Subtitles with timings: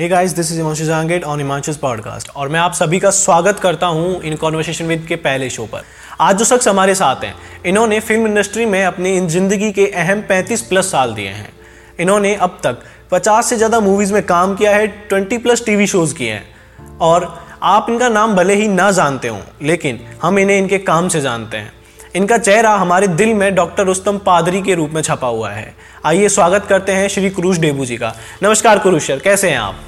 [0.00, 3.58] Hey guys this is Himanshu Jangid on Himanshu's podcast और मैं आप सभी का स्वागत
[3.60, 5.82] करता हूँ इन कॉन्वर्सेशन विद के पहले शो पर।
[6.20, 7.34] आज जो शख्स हमारे साथ हैं,
[7.66, 11.52] इन्होंने फ़िल्म इंडस्ट्री में अपनी इन ज़िंदगी के अहम 35 प्लस साल दिए हैं।
[12.00, 12.78] इन्होंने अब तक
[13.10, 17.44] 50 से ज़्यादा मूवीज़ में काम किया है 20 प्लस टीवी शोज़ किए हैं। और
[17.62, 21.56] आप इनका नाम भले ही ना जानते हों, लेकिन हम इन्हें इनके काम से जानते
[21.56, 21.72] हैं।
[22.16, 25.74] इनका चेहरा हमारे दिल में डॉक्टर रुस्तम पादरी के रूप में छपा हुआ है।
[26.06, 29.80] आइए स्वागत करते हैं श्री कुरुश डेबू जी का। नमस्कार कुरुश सर, कैसे हैं आप?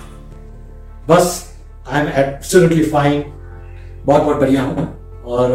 [1.08, 1.30] बस
[1.88, 3.22] आई एम एब्सोल्युटली फाइन
[4.04, 4.86] बहुत बहुत बढ़िया हूँ।
[5.24, 5.52] और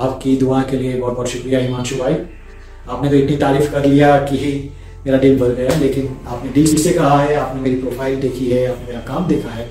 [0.00, 2.14] आपकी दुआ के लिए बहुत बहुत शुक्रिया, हिमांशु भाई।
[2.88, 4.52] आपने तो इतनी तारीफ़ कर लिया कि ही
[5.06, 8.66] मेरा दिल भर गया, लेकिन आपने दिल से कहा है, आपने मेरी प्रोफ़ाइल देखी है,
[8.66, 9.66] आपने मेरा काम देखा है।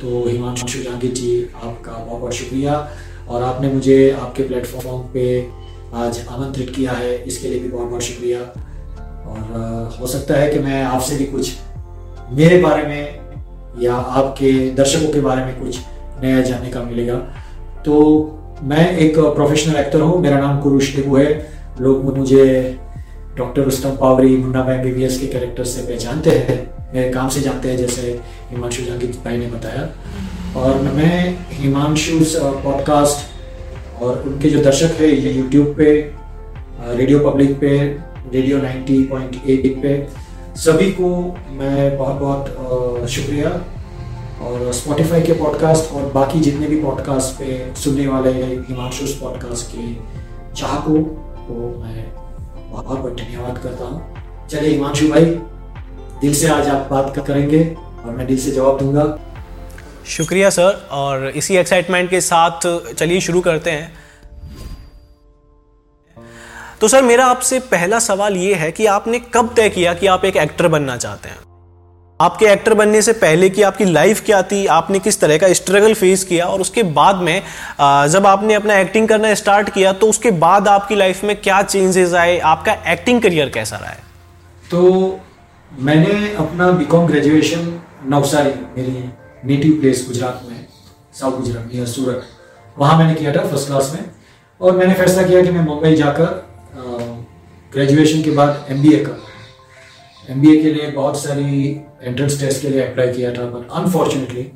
[0.00, 2.88] तो हिमांशु जहांगीर जी, आपका बहुत बहुत शुक्रिया।
[3.28, 5.48] और आपने मुझे आपके प्लेटफॉर्म पे
[5.94, 8.40] आज आमंत्रित किया है, इसके लिए भी बहुत बहुत शुक्रिया।
[9.28, 11.52] और हो सकता है कि मैं आपसे भी कुछ
[12.32, 13.17] मेरे बारे में
[13.82, 15.78] या आपके दर्शकों के बारे में कुछ
[16.22, 17.14] नया जानने का मिलेगा।
[17.84, 17.94] तो
[18.62, 21.28] मैं एक प्रोफेशनल एक्टर हूँ, मेरा नाम कुरुश टेबू है।
[21.80, 22.78] लोग मुझे
[23.36, 26.58] doctor Rustam Pavri, Munna M B के कैरेक्टर से पहचानते हैं।
[26.94, 29.88] मेरे काम से जानते हैं, जैसे हिमांशु जहांगीर भाई ने बताया।
[30.56, 32.18] और मैं हिमांशु
[32.64, 35.90] पॉडकास्ट और उनके जो दर्शक है, ये यूट्यूब पे
[36.96, 37.78] रेडियो पब्लिक पे
[38.34, 39.94] रेडियो 90.8 पे
[40.58, 41.08] सभी को
[41.50, 43.50] मैं बहुत बहुत शुक्रिया।
[44.42, 48.30] और स्पॉटिफाई के पॉडकास्ट और बाकी जितने भी पॉडकास्ट पे सुनने वाले
[48.68, 49.94] हिमांशु पॉडकास्ट के
[50.54, 51.02] चाहकों
[51.44, 52.04] को मैं
[52.72, 55.24] बहुत बहुत धन्यवाद करता हूँ। चलिए हिमांशु भाई,
[56.20, 59.18] दिल से आज आप बात करेंगे और मैं दिल से जवाब दूँगा।
[60.06, 63.92] शुक्रिया, सर। और इसी एक्साइटमेंट के साथ चलिए शुरू करते हैं।
[66.80, 70.24] तो सर, मेरा आपसे पहला सवाल ये है कि आपने कब तय किया कि आप
[70.24, 71.36] एक एक्टर बनना चाहते हैं?
[72.20, 74.64] आपके एक्टर बनने से पहले की आपकी लाइफ क्या थी?
[74.66, 76.46] आपने किस तरह का स्ट्रगल फेस किया?
[76.46, 77.42] और उसके बाद में
[77.82, 82.14] जब आपने अपना एक्टिंग करना स्टार्ट किया तो उसके बाद आपकी लाइफ में क्या चेंजेस
[82.14, 82.38] आए?
[82.38, 84.02] आपका एक्टिंग करियर कैसा रहा है?
[84.70, 85.20] तो
[85.78, 89.10] मैंने अपना बीकॉम ग्रेजुएशन नवसारी, मेरी
[89.44, 90.66] नेटिव प्लेस गुजरात में
[91.14, 92.22] साउथ गुजरात सूरत
[92.78, 94.04] वहाँ मैंने किया था फ़र्स्ट क्लास में।
[94.60, 96.47] और मैंने फैसला किया कि मैं मुंबई जाकर
[97.72, 99.16] ग्रेजुएशन के बाद एमबीए का
[100.32, 101.68] एमबीए के लिए बहुत सारी
[102.02, 104.46] एंट्रेंस टेस्ट के लिए अप्लाई किया था बट अनफॉर्चुनेटली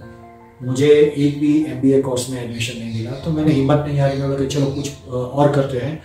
[0.63, 4.49] मुझे एक भी एमबीए कोर्स में एडमिशन नहीं मिला। तो मैंने हिम्मत नहीं हारी, मैं
[4.49, 6.03] चलो कुछ और करते हैं।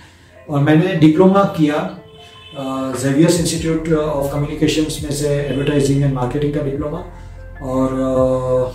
[0.50, 1.78] और मैंने डिप्लोमा किया
[3.02, 7.04] जेवियर्स इंस्टीट्यूट ऑफ़ कम्युनिकेशंस में से एडवर्टाइजिंग एंड मार्केटिंग का डिप्लोमा
[7.64, 8.74] और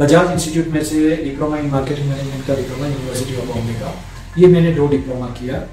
[0.00, 3.94] बजाज इंस्टीट्यूट में से डिप्लोमा इन मार्केटिंग मैनेजमेंट का डिप्लोमा यूनिवर्सिटी ऑफ़ बॉम्बे का।
[4.38, 5.66] ये मैंने दो डिप्लोमा किया।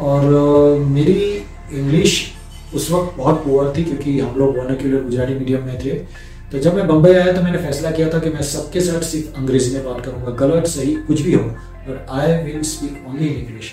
[0.00, 1.20] और मेरी
[1.72, 2.24] इंग्लिश
[2.74, 5.94] उस वक्त बहुत पुअर थी क्योंकि हम लोग वर्नाक्यूलर गुजराती मीडियम में थे।
[6.52, 9.38] तो जब मैं बम्बई आया तो मैंने फैसला किया था कि मैं सबके साथ सिर्फ़
[9.38, 13.34] अंग्रेज़ी में बात करूँगा। गलत, सही, कुछ भी हो but I will speak only in
[13.36, 13.72] English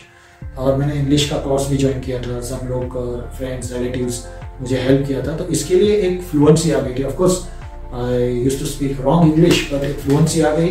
[0.58, 2.98] और मैंने इंग्लिश का कोर्स भी ज्वाइन किया था सब लोग
[3.38, 4.26] फ्रेंड्स रिलेटिव्स
[4.62, 7.42] मुझे हेल्प किया था। तो इसके लिए एक फ्लुएंसी आ गई थी। Of course
[7.94, 10.70] I use to speak wrong English but एक फ्लुएंसी आ गई।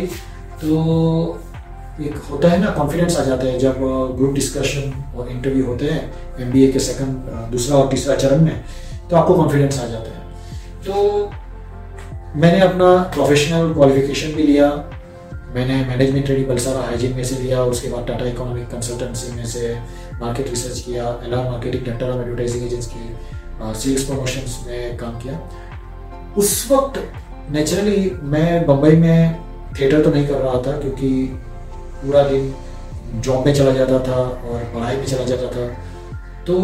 [0.61, 1.39] तो
[2.01, 3.75] एक होता है ना कॉन्फिडेंस आ जाता है जब
[4.17, 8.63] ग्रुप डिस्कशन और इंटरव्यू होते हैं एमबीए के सेकंड दूसरा और तीसरा चरण में
[9.09, 10.21] तो आपको कॉन्फिडेंस आ जाता है।
[10.85, 11.31] तो
[12.35, 14.69] मैंने अपना प्रोफेशनल क्वालिफिकेशन भी लिया,
[15.55, 19.73] मैंने मैनेजमेंट ट्रेनिंग बलसारा हाइजीन में से लिया, उसके बाद टाटा इकोनॉमिक कंसल्टेंसी में से
[20.21, 25.39] मार्केट रिसर्च किया एल मार्केटिंग ऑफ़ एडवर्टाइजिंग एजेंट्स की सेल्स प्रमोशंस में काम किया।
[26.37, 27.01] उस वक्त
[27.51, 29.39] नेचुरली मैं बम्बई में
[29.79, 31.39] थिएटर तो नहीं कर रहा था, क्योंकि
[32.03, 32.53] पूरा दिन
[33.15, 35.67] जॉब में चला जाता था और पढ़ाई में चला जाता था।
[36.45, 36.55] तो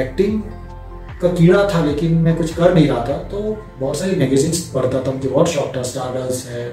[0.00, 0.40] एक्टिंग
[1.22, 3.40] का कीड़ा था, लेकिन मैं कुछ कर नहीं रहा था। तो
[3.78, 6.64] बहुत सारी मैगजीन्स पढ़ता था, मुझे बहुत शौक था। स्टारडल्स है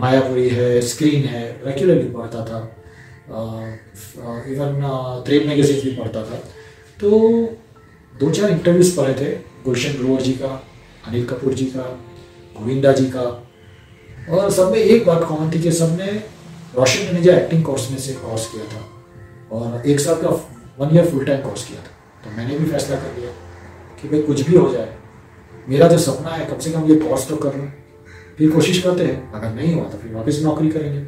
[0.00, 2.58] मायापुरी है स्क्रीन है रेगुलरली पढ़ता था।
[4.48, 6.36] इवन थ्रेड मैगजीन भी पढ़ता था।
[7.00, 7.08] तो
[8.14, 9.30] दो चार इंटरव्यूज़ पढ़े थे,
[9.64, 10.62] गुलशन ग्रोवर जी का,
[11.08, 11.82] अनिल कपूर जी का,
[12.58, 13.26] गोविंदा जी का।
[14.30, 16.06] और सब में एक बात कॉमन थी कि सबने
[16.78, 18.80] रोशन ने एक्टिंग कोर्स में से कोर्स किया था।
[19.52, 20.28] और एक साल का
[20.78, 21.92] one year full time course किया था।
[22.24, 23.30] तो मैंने भी फैसला कर लिया
[24.00, 24.94] कि भाई कुछ भी हो जाए,
[25.68, 27.68] मेरा जो सपना है, कम से कम ये कोर्स तो कर। लूँ
[28.38, 31.00] फिर कोशिश करते हैं, अगर नहीं हुआ तो फिर वापस नौकरी करेंगे।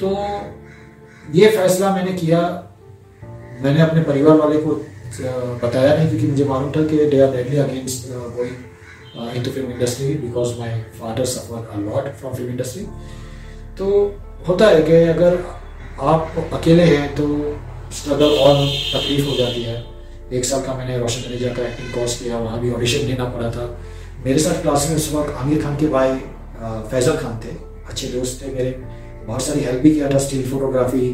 [0.00, 0.08] तो
[1.34, 2.40] ये फैसला मैंने किया।
[3.62, 4.74] मैंने अपने परिवार वाले को
[5.62, 10.12] बताया नहीं, क्योंकि मुझे मालूम था कि they are deadly against going into film industry
[10.18, 12.82] because my father suffer a lot from film industry
[13.78, 13.86] तो
[14.48, 15.38] होता है कि अगर
[16.04, 17.26] आप अकेले हैं तो
[17.92, 18.54] स्ट्रगल और
[18.92, 19.84] तकलीफ़ हो जाती है।
[20.32, 23.50] एक साल का मैंने रोशन तनेजा का एक्टिंग कोर्स किया, वहाँ भी ऑडिशन देना पड़ा
[23.50, 23.66] था।
[24.24, 26.14] मेरे साथ क्लास में उस वक्त आमिर खान के भाई
[26.90, 27.54] फैजल खान थे।
[27.88, 28.70] अच्छे दोस्त थे मेरे।
[29.26, 31.08] बहुत सारी हेल्प भी किया था स्टील फोटोग्राफी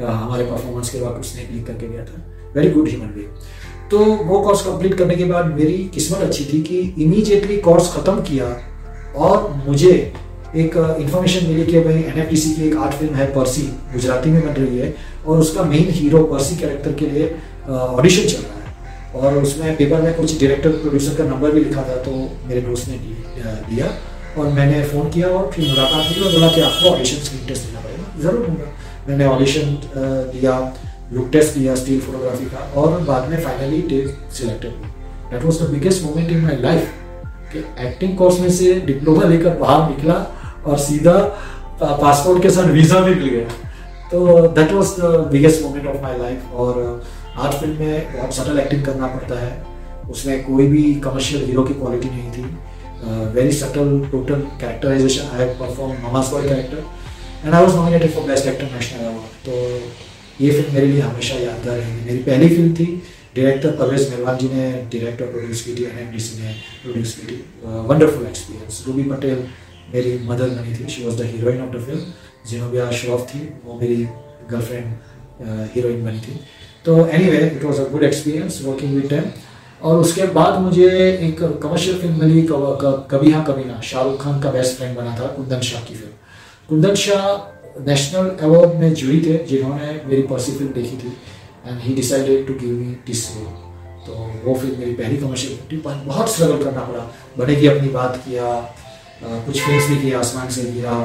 [0.00, 2.24] हमारे परफॉर्मेंस के वक्त उसने क्लिक करके गया था।
[2.54, 6.60] वेरी गुड ह्यूमन बींग तो वो कोर्स कंप्लीट करने के बाद मेरी किस्मत अच्छी थी
[6.62, 8.46] कि इमीजिएटली कोर्स ख़त्म किया
[9.16, 9.92] और मुझे
[10.56, 13.62] एक इन्फॉर्मेशन मिली कि भाई एन की एक आर्ट फ़िल्म है पर्सी
[13.92, 14.94] गुजराती में बन रही है,
[15.26, 17.34] और उसका मेन हीरो पर्सी कैरेक्टर के लिए
[17.68, 18.56] ऑडिशन चल रहा है।
[19.14, 22.12] और उसमें पेपर में कुछ डायरेक्टर प्रोड्यूसर का नंबर भी लिखा था तो
[22.46, 22.98] मेरे दोस्त ने
[23.68, 23.92] दिया,
[24.38, 27.66] और मैंने फ़ोन किया और फिर मुलाकात हुई और बोला कि आपको ऑडिशन की इंटरेस्ट
[27.66, 28.72] देना पड़ेगा। ज़रूर दूँगा।
[29.08, 29.76] मैंने ऑडिशन
[30.32, 30.58] दिया
[31.12, 34.88] लुक टेस्ट दिया स्टील फोटोग्राफी का, और बाद में फाइनली टेस्ट सिलेक्टेड हुई
[35.30, 36.90] that was the biggest moment in my life
[37.52, 40.14] कि एक्टिंग कोर्स में से डिप्लोमा लेकर बाहर निकला
[40.68, 41.16] और सीधा
[41.82, 43.48] पासपोर्ट के साथ वीज़ा भी मिल गया।
[44.10, 46.80] तो that was the biggest moment of my life और
[47.36, 49.52] आर्ट फ़िल्म में बहुत सटल एक्टिंग करना पड़ता है।
[50.10, 52.44] उसमें कोई भी कमर्शियल हीरो की क्वालिटी नहीं थी।
[53.34, 56.84] Very subtle total characterisation I perform mama's boy character
[57.44, 59.52] and I was nominated for best actor national award तो
[60.44, 62.86] ये फ़िल्म मेरे लिए हमेशा यादगार रहेगी। मेरी पहली फ़िल्म थी
[63.36, 67.14] डायरेक्टर परवेज मेहरवान जी ने डायरेक्टर प्रोड्यूस की थी एन एम डी सी ने प्रोड्यूस
[67.14, 67.42] की थी।
[67.88, 69.46] वंडरफुल एक्सपीरियंस रूबी पटेल
[69.94, 72.00] मेरी मदर बनी थी। She was the heroine of the film
[72.48, 73.96] Zenobia Shroff थी, वो मेरी
[74.50, 74.86] गर्लफ्रेंड
[75.74, 76.40] हीरोइन बनी थी।
[76.84, 79.24] तो anyway it was a good experience working with them
[79.82, 80.88] और उसके बाद मुझे
[81.26, 82.46] एक कमर्शियल फ़िल्म मिली
[83.12, 86.12] कभी हाँ कभी ना। शाहरुख खान का बेस्ट फ्रेंड बना था, कुंदन शाह की film
[86.68, 91.12] Kundan Shah national award में जुड़ी थे, जिन्होंने मेरी पर्सी फ़िल्म देखी थी।
[91.66, 93.52] And he decided to give me this role
[94.06, 94.14] तो
[94.44, 97.06] वो फ़िल्म मेरी पहली कमर्शियल फ़िल्म थी। बहुत स्ट्रगल करना पड़ा।
[97.38, 98.44] बने की अपनी बात किया
[99.22, 100.96] कुछ फेस भी किया आसमान से गिरा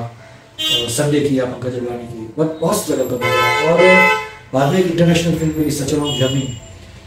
[0.96, 3.78] संडे किया, पंकज अडवाणी की बट बहुत स्ट्रगल करना पड़ा और
[4.54, 6.42] बाद में एक इंटरनेशनल फ़िल्म मेरी such long journey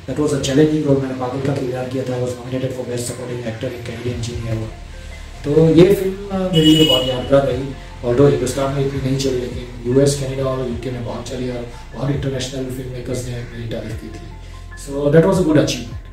[0.07, 3.13] that was a challenging role मैंने पागल का किरदार किया था was nominated for best
[3.13, 4.85] supporting actor in Canadian Genie award
[5.45, 7.67] तो ये फ़िल्म मेरे लिए बहुत यादगार रही।
[8.05, 11.67] ऑल्डो हिंदुस्तान में इतनी नहीं चली, लेकिन यूएस कनाडा और यूके में बहुत चली, और
[11.95, 16.06] बहुत इंटरनेशनल फ़िल्म मेकर्स ने मेरी तारीफ़ की थी। So that was a good achievement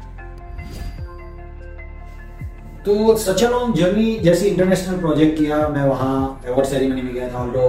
[2.85, 6.15] तो सच लॉन्ग जर्नी जैसे इंटरनेशनल प्रोजेक्ट किया मैं वहाँ
[6.47, 7.67] अवार्ड सेरेमनी में गया था although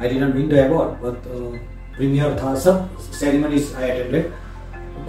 [0.00, 1.28] I didn't win the award but
[1.96, 4.30] premiere था सब ceremonies I attended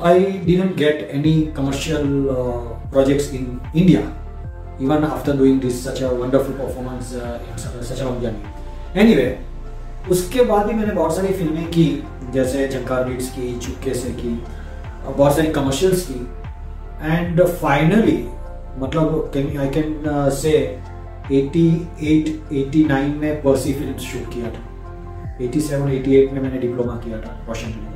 [0.04, 2.08] I didn't get any commercial
[2.92, 4.08] projects in India
[4.82, 8.22] even after doing this such a wonderful performance uh, in such a long
[10.10, 11.86] उसके बाद भी मैंने बहुत सारी फ़िल्में की
[12.34, 14.30] जैसे झंकार बीट्स की चुपके से की
[15.06, 16.20] बहुत सारी कमर्शियल्स की
[17.06, 18.18] एंड फाइनली
[18.78, 19.90] मतलब आई कैन
[20.36, 20.54] से
[21.30, 24.62] 88 89 में पर्सी फ़िल्म शूट किया था।
[25.42, 27.88] 87 88 में मैंने डिप्लोमा किया था वॉशिंगटन में।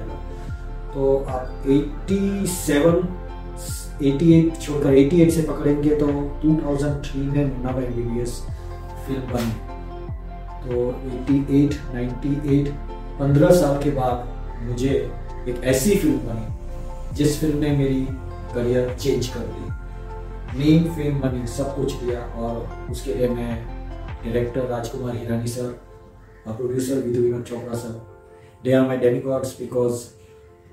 [0.93, 3.01] तो आप 87
[4.01, 6.07] 88 छोड़कर 88 से पकड़ेंगे तो
[6.43, 8.39] 2003 में मुन्ना भाई एमबीबीएस
[9.07, 9.53] फ़िल्म बनी।
[10.63, 10.73] तो
[11.11, 12.67] 88 98
[13.19, 14.15] 15 साल के बाद
[14.63, 14.93] मुझे
[15.49, 18.01] एक ऐसी फ़िल्म बनी, जिस फ़िल्म ने मेरी
[18.53, 19.71] करियर चेंज कर दी।
[20.57, 23.53] मेन फेम बनी सब कुछ दिया और उसके लिए मैं
[24.23, 25.69] डायरेक्टर राजकुमार हिरानी सर
[26.47, 28.01] और producer Vidhu Vinod Chopra sir
[28.63, 30.03] they are my demigods because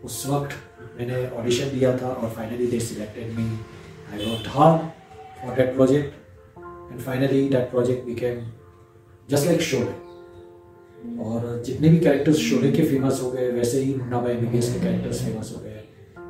[0.05, 0.51] उस वक्त
[0.99, 3.47] मैंने ऑडिशन दिया था और finally they selected me
[4.13, 4.83] I worked hard
[5.41, 6.59] for that project
[6.93, 8.47] and finally that project we became
[9.31, 9.99] just like Sholay
[11.25, 14.81] और जितने भी कैरेक्टर्स शोले के फ़ेमस हो गए, वैसे ही मुन्ना भाई एमबीबीएस के
[14.81, 15.83] कैरेक्टर्स फ़ेमस हो गए।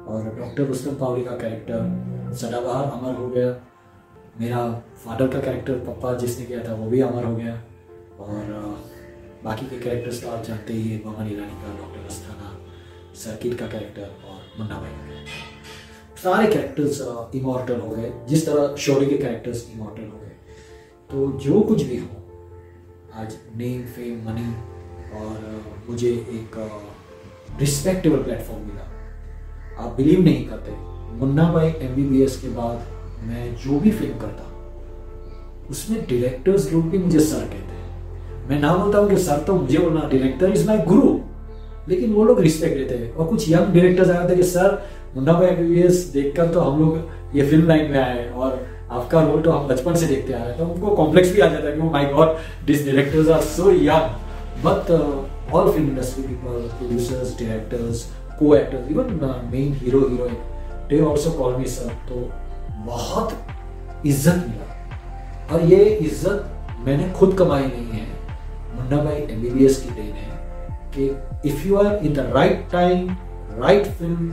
[0.07, 3.49] और डॉक्टर रुस्तम पावरी का कैरेक्टर सदाबहार अमर हो गया।
[4.41, 4.73] मेरा
[5.05, 7.55] फादर का कैरेक्टर पप्पा जिसने किया था, वो भी अमर हो गया।
[8.21, 8.85] और
[9.45, 12.59] बाकी के कैरेक्टर्स तो आप जानते ही है ममन ईरानी का, डॉक्टर अस्थाना
[13.15, 15.25] सर्किट का कैरेक्टर और मुन्ना भाई
[16.25, 17.01] सारे कैरेक्टर्स
[17.35, 20.33] इमोर्टल हो गए। जिस तरह शोरी के कैरेक्टर्स इमोर्टल हो गए।
[21.11, 22.09] तो जो कुछ भी हो,
[23.15, 24.55] आज नेम फेम मनी
[25.21, 26.59] और मुझे एक
[27.61, 28.87] रिस्पेक्टेबल प्लेटफॉर्म मिला।
[29.83, 34.45] आप बिलीव नहीं करते। मुन्ना भाई एमबीबीएस के बाद मैं जो भी फ़िल्म करता,
[35.71, 39.55] उसमें डायरेक्टर्स लोग भी मुझे सर कहते हैं। मैं ना बोलता हूँ कि सर तो
[39.57, 41.19] मुझे बोलना डायरेक्टर इज़ माई गुरु
[41.89, 44.83] लेकिन वो लोग रिस्पेक्ट देते हैं। और कुछ यंग डायरेक्टर्स आए थे कि सर
[45.17, 49.43] मुन्ना भाई एमबीबीएस देखकर तो हम लोग ये फ़िल्म लाइन में आए और आपका रोल
[49.43, 51.75] तो हम बचपन से देखते आ रहे हैं। तो उनको कॉम्प्लेक्स भी आ जाता है
[51.77, 52.37] कि my god
[52.67, 54.91] this directors are so young but
[55.53, 58.05] all film industry people producers directors
[58.39, 59.19] को actors even
[59.53, 60.37] main hero heroine
[60.91, 62.29] they also call me sir तो
[62.87, 63.37] बहुत
[64.07, 68.07] इज़्ज़त मिला। और ये इज़्ज़त मैंने खुद कमाई नहीं है।
[68.77, 70.29] मुन्ना भाई एमबीबीएस की देन है
[70.97, 71.05] कि
[71.49, 73.09] if you are in the right time
[73.59, 74.33] right film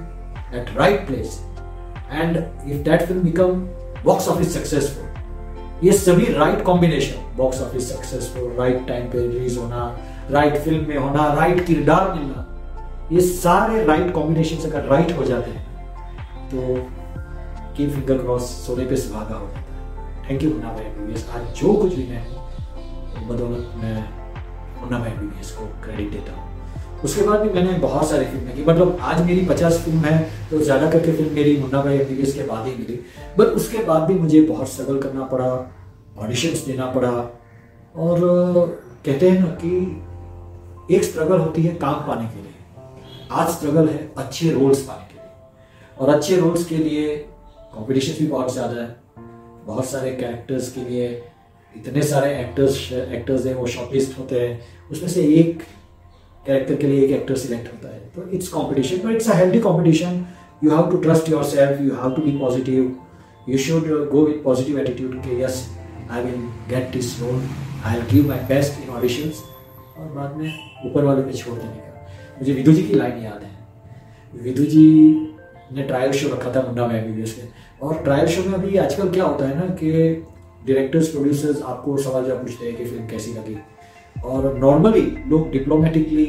[0.56, 1.40] at right place
[2.12, 3.62] and if that film become
[4.06, 9.86] box office successful ये सभी right combination box office successful right time पे रिलीज़ होना
[10.32, 12.46] राइट फ़िल्म में होना राइट किरदार मिलना,
[13.12, 15.66] ये सारे राइट कॉम्बिनेशन अगर राइट हो जाते हैं
[16.48, 16.75] तो
[17.77, 21.42] की फिंगर क्रॉस सोने पे सुहागा हो। जाता है thank you Munna Bhai MBBS आज
[21.60, 22.22] जो कुछ भी मैं
[23.27, 23.96] बदौलत मैं
[24.82, 26.46] मुन्ना भाई एमबीबीएस को क्रेडिट देता हूँ।
[27.04, 30.18] उसके बाद भी मैंने बहुत सारी फ़िल्में की मतलब आज मेरी पचास फ़िल्म है
[30.50, 33.00] तो ज़्यादा करके फ़िल्म मेरी मुन्ना भाई एमबीबीएस के बाद ही मिली।
[33.39, 35.50] बट उसके बाद भी मुझे बहुत स्ट्रगल करना पड़ा
[36.20, 37.12] ऑडिशंस देना पड़ा।
[37.96, 38.20] और,
[39.06, 42.54] कहते हैं ना कि एक स्ट्रगल होती है काम पाने के लिए।
[43.32, 45.17] आज स्ट्रगल है अच्छे रोल्स पाने के लिए
[46.00, 47.16] और अच्छे रोल्स के लिए
[47.74, 48.96] कॉम्पिटिशन भी बहुत ज़्यादा है।
[49.66, 51.08] बहुत सारे कैरेक्टर्स के लिए
[51.74, 54.60] इतने सारे एक्टर्स एक्टर्स हैं, वो शॉर्टलिस्ट होते हैं।
[54.92, 55.63] उसमें से एक
[56.46, 59.60] कैरेक्टर के लिए एक एक्टर सिलेक्ट होता है। तो it's competition but it's a healthy
[59.60, 60.25] competition
[60.63, 62.96] you have to trust yourself you have to be positive
[63.50, 65.68] you should go with positive attitude के yes
[66.12, 67.42] I will get this role
[67.86, 69.44] I give my best in auditions
[69.98, 70.51] और बाद में
[70.86, 72.08] ऊपर वाले पे छोड़ देने का।
[72.39, 74.88] मुझे विदु जी की लाइन याद है। विदु जी
[75.74, 79.10] ने ट्रायल शो रखा था मुन्ना में एमबीबीएस के और ट्रायल शो में अभी आजकल
[79.10, 79.92] क्या होता है ना कि
[80.68, 83.58] डायरेक्टर्स प्रोड्यूसर्स आपको सवाल जवाब पूछते हैं कि फ़िल्म कैसी लगी।
[84.26, 86.26] और नॉर्मली लोग डिप्लोमेटिकली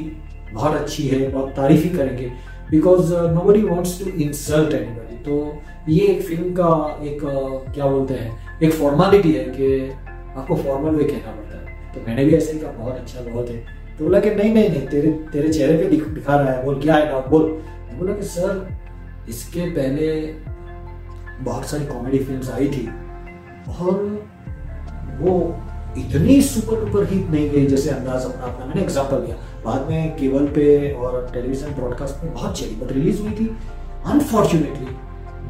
[0.52, 2.30] बहुत अच्छी है बहुत तारीफ़ ही करेंगे।
[2.70, 6.70] Because nobody wants to insult anybody तो ये एक फ़िल्म का
[7.02, 9.90] एक uh, क्या बोलते हैं एक फॉर्मेलिटी है कि
[10.36, 13.48] आपको फॉर्मल वे कहना पड़ता है। तो मैंने भी ऐसे ही कहा बहुत अच्छा बहुत
[13.50, 13.56] है।
[13.98, 16.80] तो बोला कि नहीं नहीं नहीं तेरे तेरे चेहरे पे दिख, दिखा रहा है बोल
[16.82, 17.42] क्या है ना बोल
[17.94, 18.68] बोला कि सर
[19.28, 20.06] इसके पहले
[21.44, 22.86] बहुत सारी कॉमेडी फिल्म्स आई थी
[23.80, 23.94] और
[25.20, 25.34] वो
[25.98, 30.16] इतनी सुपर डुपर हिट नहीं गई जैसे अंदाज अपना अपना मैंने एग्जांपल दिया। बाद में
[30.16, 33.46] केबल पे और टेलीविज़न ब्रॉडकास्ट में बहुत चली बट रिलीज़ हुई थी।
[34.12, 34.96] Unfortunately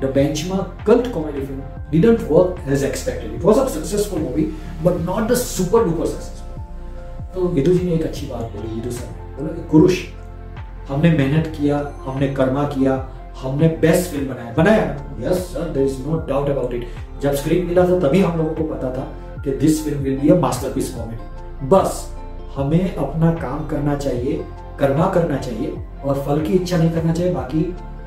[0.01, 3.31] the benchmark cult comedy film didn't work as expected.
[3.35, 4.43] It was a successful movie,
[4.87, 6.59] but not the super duper successful.
[7.35, 9.07] तो विदु जी ने एक अच्छी बात बोली विदु सर,
[9.37, 10.03] बोला कि कुरुष
[10.89, 12.97] हमने मेहनत किया, हमने कर्मा किया
[13.39, 14.85] हमने बेस्ट फ़िल्म बनाया। बनाया?
[15.21, 16.87] Yes sir there is no doubt about it
[17.23, 20.29] जब स्क्रीन मिला था, तभी हम लोगों को पता था कि this film will be
[20.29, 22.07] a masterpiece comedy बस,
[22.57, 24.45] हमें अपना काम करना चाहिए
[24.79, 25.73] करना करना चाहिए,
[26.05, 27.63] और फल की इच्छा नहीं करना चाहिए, बाकी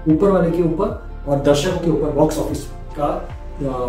[0.09, 2.63] ऊपर वाले के ऊपर और दर्शकों के ऊपर बॉक्स ऑफ़िस
[2.97, 3.09] का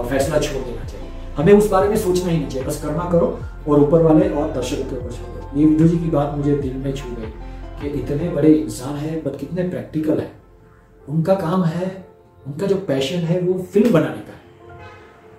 [0.09, 3.39] फैसला छोड़ देना चाहिए। हमें उस बारे में सोचना ही नहीं चाहिए। बस करना करो
[3.69, 6.57] और ऊपर वाले और दर्शकों के ऊपर छोड़ दो। ये विधु जी की बात मुझे
[6.57, 7.33] दिल में छू गई
[7.81, 10.31] कि इतने बड़े इंसान है, बट कितने प्रैक्टिकल है।
[11.09, 12.07] उनका काम है,
[12.47, 14.41] उनका जो पैशन है, वो फ़िल्म बनाने का है।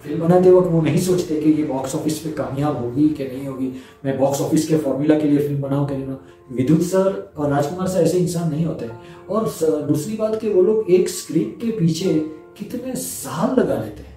[0.04, 3.48] फ़िल्म बनाते वक्त वो नहीं सोचते कि ये बॉक्स ऑफ़िस पे कामयाब होगी कि नहीं
[3.48, 3.72] होगी।
[4.06, 6.20] मैं बॉक्स ऑफ़िस के फॉर्मूला के लिए फ़िल्म बनाऊँ कि नहीं बनाऊँ।
[6.52, 8.90] विद्युत सर और राजकुमार सर ऐसे इंसान नहीं होते।
[9.30, 9.44] और
[9.88, 12.14] दूसरी बात कि वो लोग एक स्क्रिप्ट के पीछे
[12.58, 14.16] कितने साल लगा लेते हैं,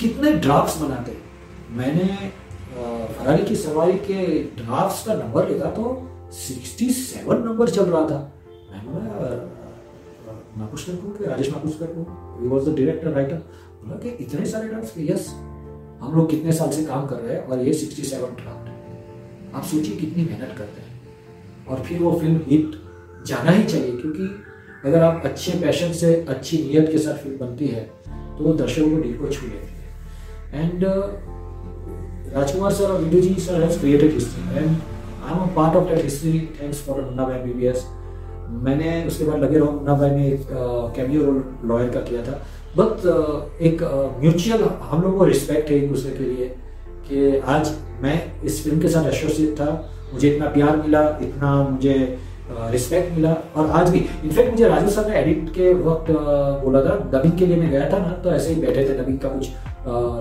[0.00, 1.22] कितने ड्राफ्ट्स बनाते हैं।
[1.76, 2.08] मैंने
[3.14, 4.26] फरारी की सवारी के
[4.56, 5.96] ड्राफ्ट्स का नंबर लिखा तो
[6.34, 8.30] 67 नंबर चल रहा था।
[10.54, 12.00] बोला माकुशकर को राजेश माकुशकर को।
[12.40, 13.36] He was the director writer
[13.80, 15.28] बोला कि इतने सारे ड्राफ्ट यस
[16.00, 18.72] हम लोग कितने साल से काम कर रहे हैं और ये सिक्सटी सेवन ड्राफ्ट है।
[19.54, 20.92] आप सोचिए कितनी मेहनत करते हैं।
[21.68, 22.74] और फिर वो फ़िल्म हिट
[23.26, 24.30] जाना ही चाहिए, क्योंकि
[24.84, 27.90] अगर आप अच्छे पैशन से, अच्छी नीयत के साथ फ़िल्म बनती है
[28.38, 29.72] तो वो दर्शकों को दिल को छू लेती
[30.52, 30.84] है। एंड
[32.34, 35.88] राजकुमार सर और Vidhu ji sir has created history and I am a part of
[35.88, 37.84] that history thanks for Munna Bhai BBS
[38.64, 40.46] मैंने उसके बाद लगे रहो मुन्ना भाई ने एक
[40.96, 42.40] कैमियो रोल लॉयर का किया था।
[42.76, 43.06] बट
[43.62, 43.82] एक
[44.20, 46.46] म्यूचुअल हम लोगों को रिस्पेक्ट है एक दूसरे के लिए
[47.08, 47.72] कि आज
[48.02, 49.70] मैं इस फ़िल्म के साथ एसोसिएट था,
[50.12, 51.96] मुझे इतना प्यार मिला, इतना मुझे
[52.70, 56.10] रिस्पेक्ट मिला और आज भी। इनफैक्ट मुझे राजू सर ने एडिट के वक्त
[56.64, 59.18] बोला था डबिंग के लिए मैं गया था ना तो ऐसे ही बैठे थे डबिंग
[59.18, 59.48] का कुछ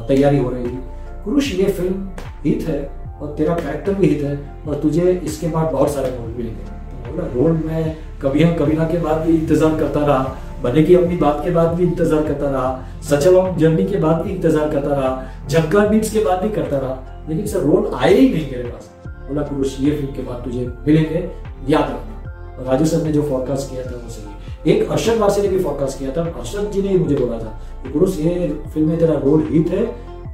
[0.07, 0.79] तैयारी हो रही थी।
[1.25, 2.09] कुरुश ये फ़िल्म
[2.45, 2.79] हिट है
[3.21, 4.37] और तेरा कैरेक्टर भी हिट है
[4.67, 6.71] और तुझे इसके बाद बहुत सारे रोल मिलेंगे।
[7.05, 11.15] तो रोल में कभी हम ना के बाद भी इंतज़ार करता रहा, बने की अपनी
[11.17, 15.09] बात के बाद भी इंतज़ार करता रहा सचल जर्नी के बाद भी इंतज़ार करता रहा,
[15.47, 18.89] झक्का बीट्स के बाद भी करता रहा, लेकिन सर रोल आए ही नहीं मेरे पास।
[19.27, 21.29] बोला पुरुष ये फ़िल्म के बाद तुझे मिलेंगे,
[21.69, 25.47] याद रखना। राजू सर ने जो फोरकास्ट किया था वो सही एक अरशद वासी ने
[25.47, 29.13] भी फोरकास्ट किया था, अरशद जी ने मुझे बोला था पुरुष ये फ़िल्म में तेरा
[29.19, 29.85] रोल हिट है।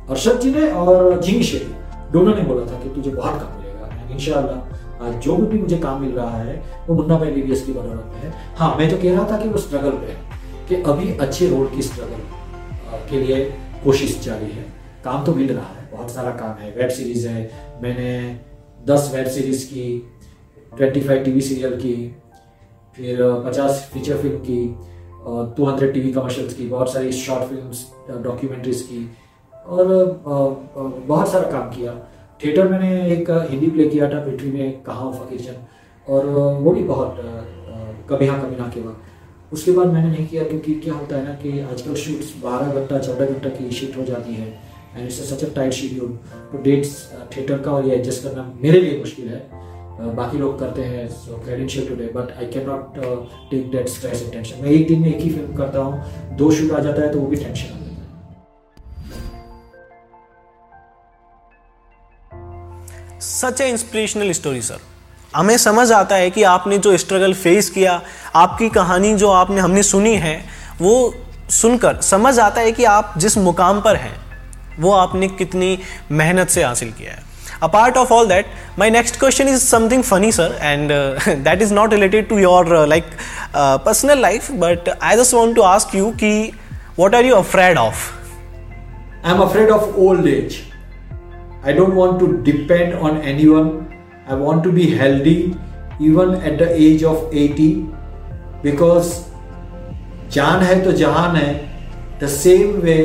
[0.09, 1.73] अरशद जी ने और जिंग शेट्टी,
[2.11, 4.68] दोनों ने बोला था कि तुझे बहुत काम मिलेगा। इंशाल्लाह
[5.01, 6.55] जो भी मुझे काम मिल रहा है,
[6.87, 9.57] वो मुन्ना भाई बीबीएस की बदौलत है। हाँ मैं तो कह रहा था कि वो
[9.59, 10.17] स्ट्रगल पे है,
[10.69, 13.43] कि अभी अच्छे रोल की स्ट्रगल के लिए
[13.83, 14.65] कोशिश जारी है।
[15.03, 17.49] काम तो मिल रहा है, बहुत सारा काम है। वेब सीरीज़ है,
[17.83, 18.39] मैंने
[18.85, 19.85] दस वेब सीरीज़ की
[20.71, 21.95] ट्वेंटी फाइव टी सीरियल की,
[22.97, 28.21] फिर पचास फीचर फ़िल्म की two hundred TV commercials की, बहुत सारी शॉर्ट फ़िल्म
[28.23, 29.09] डॉक्यूमेंट्रीज की,
[29.53, 29.85] और
[31.07, 31.91] बहुत सारा काम किया।
[32.41, 37.17] थिएटर मैंने एक हिंदी प्ले किया था पिटरी में कहा फकीरचंद और वो भी बहुत
[38.09, 41.23] कभी हाँ कभी ना के बाद। उसके बाद मैंने नहीं किया, क्योंकि क्या होता है
[41.23, 44.47] ना कि आजकल शूट्स बारह घंटा, चौदह घंटा की शिफ्ट हो जाती है।
[44.95, 46.17] And it's such a tight schedule
[46.51, 46.91] तो डेट्स
[47.35, 49.47] थिएटर का और ये एडजस्ट करना मेरे लिए मुश्किल है।
[50.15, 52.99] बाकी लोग करते हैं so credential today but I can not
[53.51, 56.51] take that stress and tension मैं एक दिन में एक ही फ़िल्म करता हूँ, दो
[56.51, 57.78] शूट आ जाता है तो वो भी tension
[63.21, 64.79] such a inspirational story sir
[65.35, 68.01] हमें समझ आता है कि आपने जो स्ट्रगल फेस किया,
[68.35, 70.37] आपकी कहानी जो आपने, हमने सुनी है,
[70.81, 71.13] वो
[71.51, 74.15] सुनकर समझ आता है कि आप जिस मुकाम पर हैं,
[74.79, 75.77] वो आपने कितनी
[76.11, 77.27] मेहनत से हासिल किया है।
[77.63, 78.45] A part of all that
[78.79, 80.91] my next question is something funny sir and
[81.43, 83.11] that is not related to your like
[83.55, 86.33] personal life but I just want to ask you की
[86.99, 88.09] what are you afraid of
[89.25, 90.68] I am afraid of old age
[91.65, 93.71] i don't want to depend on anyone.
[94.27, 95.55] I want to be healthy
[95.99, 97.65] even at the age of 80
[98.63, 99.09] because
[100.31, 101.49] जान है तो जहान है
[102.21, 102.95] the same way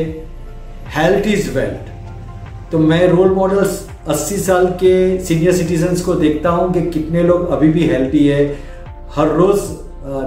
[0.97, 4.95] health is wealth तो मैं role models 80 साल के
[5.25, 8.45] senior citizens को देखता हूँ कि कितने लोग अभी भी हेल्थी है।
[9.17, 9.61] हर रोज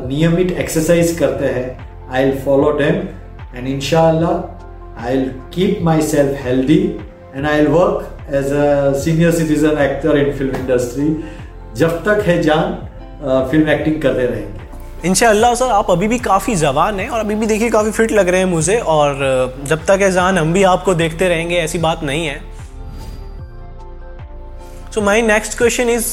[0.08, 2.96] नियमित एक्सरसाइज करते हैं। I will follow them
[3.58, 4.36] and इनशाला
[5.06, 6.82] I will keep myself healthy
[7.36, 11.08] and I will work as a senior citizen actor in film industry
[11.78, 12.74] जब तक है जान
[13.52, 17.46] फ़िल्म एक्टिंग करते रहेंगे। इनशाला सर आप अभी भी काफ़ी जवान हैं और अभी भी
[17.46, 19.20] देखिए काफ़ी फिट लग रहे हैं मुझे और
[19.68, 22.40] जब तक है जान हम भी आपको देखते रहेंगे ऐसी बात नहीं है।
[24.94, 26.08] So my next question is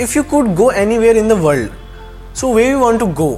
[0.00, 1.70] if you could go anywhere in the world
[2.36, 3.32] so where you want to go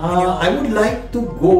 [0.00, 1.54] I would like to go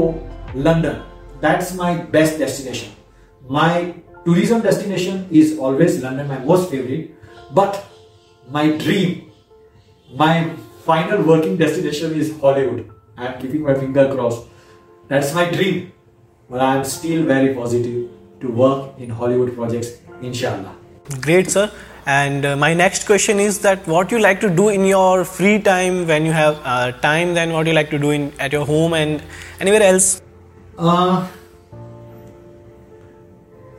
[0.57, 0.97] London
[1.43, 3.83] that's my best destination my
[4.27, 7.15] tourism destination is always London, my most favorite.
[7.53, 7.83] But
[8.51, 9.31] my dream,
[10.15, 10.51] my
[10.85, 12.91] final working destination is Hollywood.
[13.17, 14.47] I am keeping my finger crossed.
[15.09, 15.93] That's my dream.
[16.51, 20.75] But I am still very positive to work in Hollywood projects, inshallah.
[21.21, 21.71] Great, sir.
[22.07, 25.61] And uh, my next question is that what you like to do in your free
[25.61, 28.65] time when you have uh, time, then what you like to do in at your
[28.65, 29.23] home and
[29.61, 30.23] anywhere else?
[30.79, 31.27] Uh,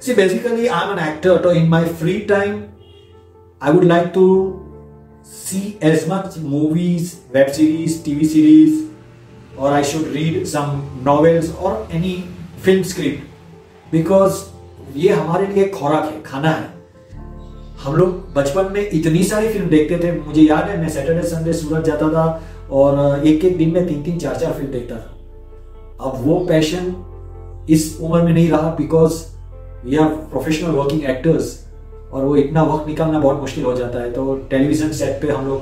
[0.08, 2.72] see, basically, I'm an actor, so in my free time,
[3.62, 4.26] I would like to
[5.24, 8.89] see as much movies, web series, TV series,
[9.58, 12.15] or I should read some novels or any
[12.60, 13.24] film script
[13.91, 14.46] because
[14.96, 16.76] ये हमारे लिए खोराक है खाना है
[17.84, 21.54] हम लोग बचपन में इतनी सारी फ़िल्म देखते थे मुझे याद है मैं सैटरडे संडे
[21.54, 22.26] सूरत जाता था
[22.80, 26.93] और एक एक दिन में तीन तीन चार चार फ़िल्म देखता था अब वो पैशन
[27.70, 29.24] इस उम्र में नहीं रहा because
[29.88, 31.58] we are professional working actors
[32.13, 35.47] और वो इतना वक्त निकालना बहुत मुश्किल हो जाता है। तो टेलीविज़न सेट पे हम
[35.47, 35.60] लोग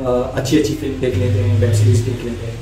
[0.00, 2.58] अच्छी अच्छी फ़िल्म देख लेते हैं वेब सीरीज़ देख लेते हैं।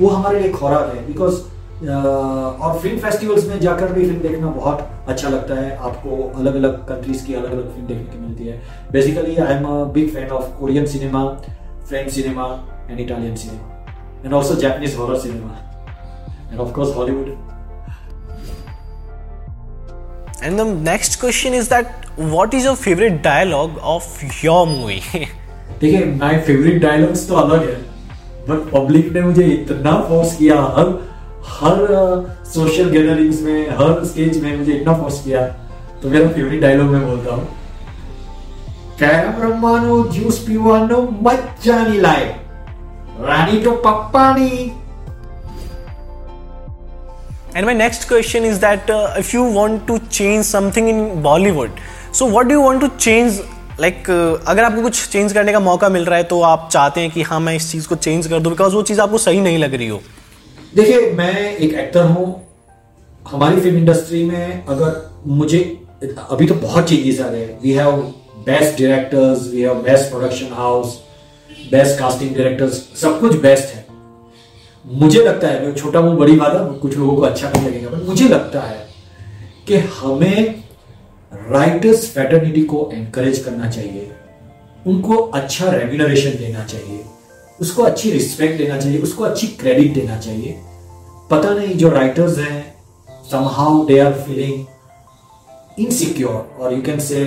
[0.00, 1.40] वो हमारे लिए खुराक है बिकॉज़
[1.84, 6.78] और फ़िल्म फेस्टिवल्स में जाकर भी फ़िल्म देखना बहुत अच्छा लगता है। आपको अलग अलग
[6.88, 8.60] कंट्रीज़ की अलग अलग फ़िल्म देखने की मिलती है।
[8.92, 11.24] Basically I am a big fan of Korean cinema
[11.88, 12.46] French cinema
[12.90, 15.56] and Italian cinema and also Japanese horror cinema
[16.50, 17.36] and of course Hollywood
[20.42, 24.06] And the next question is that what is your favorite dialogue of
[24.42, 25.28] your movie?
[25.80, 27.76] देखिए my favourite dialogues तो अलग है
[28.48, 30.90] but public ने मुझे इतना force किया हर
[31.50, 31.78] हर
[32.54, 35.46] सोशल uh, गैदरिंग्स में हर स्टेज में मुझे इतना फोर्स किया
[36.02, 37.48] तो मेरा फेवरेट डायलॉग मैं बोलता हूँ
[38.98, 42.26] कैमरामानो ज्यूस पीवानो मज्जा नहीं लाए
[43.20, 44.70] रानी तो पप्पा नहीं
[47.54, 51.80] And my next question is that uh, if you want to change something in Bollywood,
[52.10, 53.40] so what do you want to change?
[53.80, 56.68] Like like, uh, अगर आपको कुछ चेंज करने का मौका मिल रहा है तो आप
[56.72, 59.18] चाहते हैं कि हाँ मैं इस चीज़ को चेंज कर दूँ बिकॉज़ वो चीज़ आपको
[59.18, 60.00] सही नहीं लग रही हो।
[60.76, 62.26] देखिए मैं एक एक्टर हूँ।
[63.28, 65.60] हमारी फ़िल्म इंडस्ट्री में अगर मुझे
[66.30, 67.92] अभी तो बहुत चेंजेस आ रहे हैं। We have
[68.48, 70.98] best directors we have best production house
[71.70, 73.81] best casting directors सब कुछ बेस्ट है।
[74.84, 78.08] मुझे लगता है मैं छोटा मुँह, बड़ी है, कुछ लोगों को अच्छा नहीं लगेगा बट
[78.08, 78.86] मुझे लगता है
[79.66, 80.62] कि हमें
[81.50, 84.10] राइटर्स फैटर्निटी को एनकरेज करना चाहिए,
[84.86, 87.04] उनको अच्छा रेम्यूनरेशन देना चाहिए,
[87.60, 90.58] उसको अच्छी रिस्पेक्ट देना चाहिए, उसको अच्छी क्रेडिट देना चाहिए।
[91.30, 92.74] पता नहीं जो राइटर्स हैं
[93.30, 94.64] somehow they are feeling
[95.78, 97.24] insecure और you can say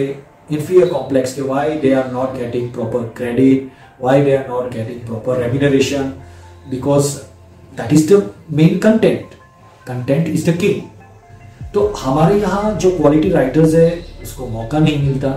[0.50, 5.38] inferior complex why they are not getting proper credit, why they are not getting proper
[5.38, 6.12] remuneration,
[6.74, 7.08] because
[7.78, 9.34] that is the main content
[9.88, 10.82] content is the king
[11.74, 13.90] तो हमारे यहाँ जो quality writers है,
[14.24, 15.30] उसको मौका नहीं मिलता।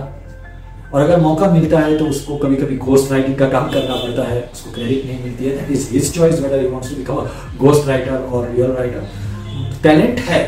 [0.93, 4.23] और अगर मौका मिलता है तो उसको कभी कभी घोस्ट राइटिंग का काम करना पड़ता
[4.29, 7.57] है। उसको क्रेडिट नहीं मिलती है। That is his choice whether he wants to become
[7.57, 10.41] ghost writer और रियल राइटर टैलेंट है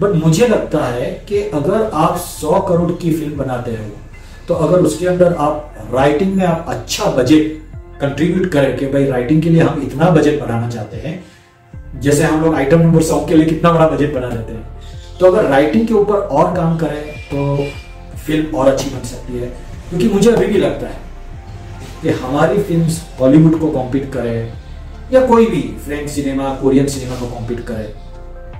[0.00, 3.90] बट मुझे लगता है कि अगर आप सौ करोड़ की फ़िल्म बनाते हो
[4.48, 7.67] तो अगर उसके अंदर आप राइटिंग में आप अच्छा बजट
[8.00, 11.22] कंट्रीब्यूट करें कि भाई राइटिंग के लिए हम इतना बजट बनाना चाहते हैं,
[12.00, 15.26] जैसे हम लोग आइटम नंबर सॉन्ग के लिए कितना बड़ा बजट बना देते हैं। तो
[15.26, 17.56] अगर राइटिंग के ऊपर और काम करें तो
[18.16, 19.46] फ़िल्म और अच्छी बन सकती है।
[19.88, 21.06] क्योंकि मुझे अभी भी लगता है
[22.02, 22.88] कि हमारी फ़िल्म
[23.20, 24.36] हॉलीवुड को कॉम्पीट करे,
[25.12, 27.92] या कोई भी फ्रेंच सिनेमा कोरियन सिनेमा को कॉम्पीट करे,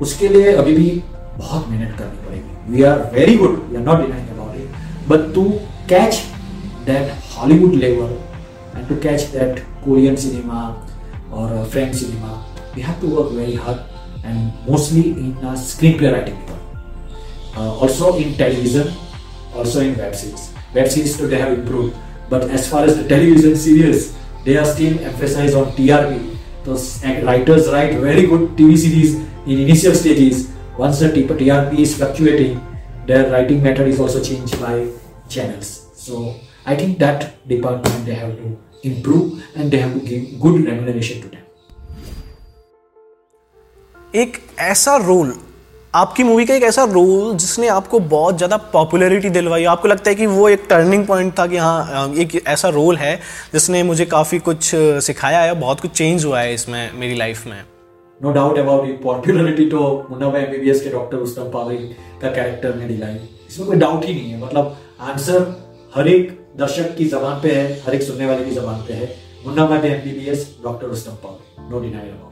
[0.01, 0.90] उसके लिए अभी भी
[1.37, 5.35] बहुत मेहनत करनी पड़ेगी। We are very good we are not denying about it but
[5.35, 5.44] to
[5.88, 6.22] catch
[6.87, 8.16] that Hollywood level
[8.79, 10.87] and to catch that Korean cinema
[11.33, 13.81] or uh, French cinema, we have to work very hard
[14.23, 16.38] and mostly in uh, screenplay writing.
[17.57, 18.93] Uh, also in television,
[19.55, 20.53] also in web series.
[20.75, 21.97] Web series today have improved,
[22.31, 26.37] but as far as the television series, they are still emphasized on TRP.
[26.64, 29.14] Those writers write very good TV series
[29.47, 30.51] in initial stages.
[30.77, 32.61] Once the TRP is fluctuating,
[33.07, 34.88] their writing method is also changed by
[35.29, 35.88] channels.
[35.95, 40.64] So I think that department they have to improve and they have to give good
[40.64, 41.45] remuneration to them.
[44.14, 45.33] एक ऐसा role
[45.95, 50.14] आपकी movie का एक ऐसा role जिसने आपको बहुत ज़्यादा पॉपुलैरिटी दिलवाई आपको लगता है
[50.17, 53.14] कि वो एक टर्निंग पॉइंट था कि हाँ एक ऐसा रोल है
[53.53, 54.71] जिसने मुझे काफ़ी कुछ
[55.05, 57.62] सिखाया है बहुत कुछ चेंज हुआ है इसमें मेरी लाइफ में
[58.21, 61.77] no doubt about it popularity तो मुन्ना भाई एमबीबीएस के डॉक्टर उस्तम पावई
[62.23, 65.47] का कैरेक्टर ने दिलाई इसमें कोई डाउट ही नहीं है मतलब आंसर
[65.95, 69.07] हर एक दर्शक की जबान पे है, हर एक सुनने वाले की जबान पे है।
[69.47, 72.27] Munna Bhai MBBS doctor Rustam Pavri no denial about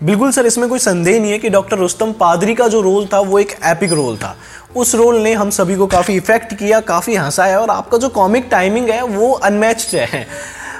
[0.00, 3.18] बिल्कुल सर, इसमें कोई संदेह नहीं है कि डॉक्टर रुस्तम पादरी का जो रोल था,
[3.20, 4.34] वो एक एपिक रोल था।
[4.76, 8.48] उस रोल ने हम सभी को काफ़ी इफ़ेक्ट किया, काफ़ी हंसाया और आपका जो कॉमिक
[8.50, 10.26] टाइमिंग है, वो अनमैच्ड है।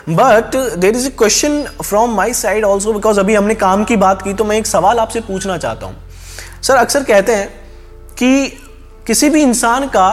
[0.08, 4.22] But there is a question from my side also because अभी हमने काम की बात
[4.22, 5.96] की तो मैं एक सवाल आपसे पूछना चाहता हूँ।
[6.62, 7.48] सर, अक्सर कहते हैं
[8.18, 8.48] कि
[9.06, 10.10] किसी भी इंसान का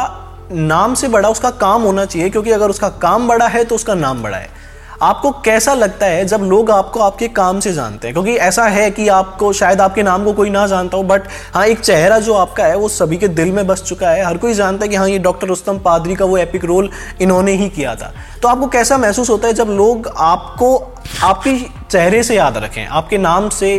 [0.52, 3.94] नाम से बड़ा उसका काम होना चाहिए, क्योंकि अगर उसका काम बड़ा है तो उसका
[3.96, 4.56] नाम बड़ा है।
[5.02, 8.14] आपको कैसा लगता है जब लोग आपको आपके काम से जानते हैं?
[8.14, 11.66] क्योंकि ऐसा है कि आपको, शायद आपके नाम को कोई ना जानता हो बट हाँ
[11.66, 14.54] एक चेहरा जो आपका है, वो सभी के दिल में बस चुका है। हर कोई
[14.54, 16.90] जानता है कि हाँ ये डॉक्टर रुस्तम पादरी का वो एपिक रोल
[17.22, 20.76] इन्होंने ही किया था। तो आपको कैसा महसूस होता है जब लोग आपको
[21.24, 21.56] आपके
[21.92, 22.86] चेहरे से याद रखें?
[22.86, 23.70] आपके नाम से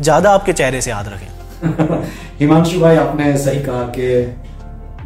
[0.00, 1.28] ज़्यादा आपके चेहरे से याद रखें।
[2.38, 4.49] हिमांशु भाई, आपने सही कहा कि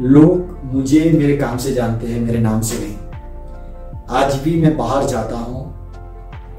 [0.01, 2.97] लोग मुझे मेरे काम से जानते हैं, मेरे नाम से नहीं।
[4.13, 5.63] आज भी मैं बाहर जाता हूँ,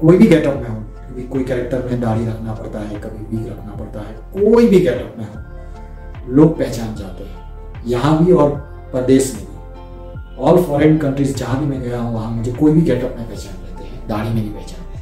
[0.00, 3.48] कोई भी गेटअप में हूँ कभी कोई कैरेक्टर में दाढ़ी रखना पड़ता है, कभी भी
[3.50, 8.50] रखना पड़ता है, कोई भी गेटअप में हो, लोग पहचान जाते हैं। यहाँ भी और
[8.92, 12.80] प्रदेश में भी। ऑल फॉरेन कंट्रीज़ जहाँ भी मैं गया हूँ, वहाँ मुझे कोई भी
[12.82, 14.96] गेटअप में पहचान लेते हैं, दाढ़ी में भी पहचान लेते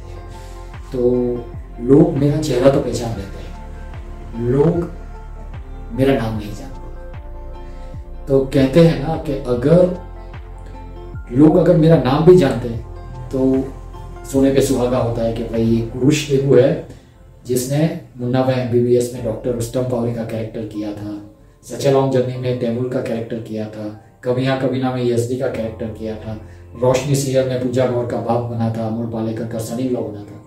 [0.91, 0.99] तो
[1.83, 4.89] लोग मेरा चेहरा तो पहचान लेते हैं। लोग
[5.93, 6.64] मेरा नाम नहीं जानते।
[8.27, 13.39] तो कहते हैं ना कि अगर लोग अगर मेरा नाम भी जानते हैं तो
[14.31, 16.87] सोने पे सुहागा होता है कि भाई ये कुरुष देवू है,
[17.47, 21.13] जिसने मुन्ना भाई एमबीबीएस में डॉक्टर रुस्तम पावरी का कैरेक्टर किया था
[21.65, 23.85] सच लॉन्ग जर्नी में तैमूर का कैरेक्टर किया था,
[24.23, 26.33] कभी यहाँ कभी ना में यजदी का कैरेक्टर किया था,
[26.81, 30.21] रोशनी सीरियल में पूजा गौर का बाप बना था अमोल पालेकर का सनी लॉ बना
[30.21, 30.41] था।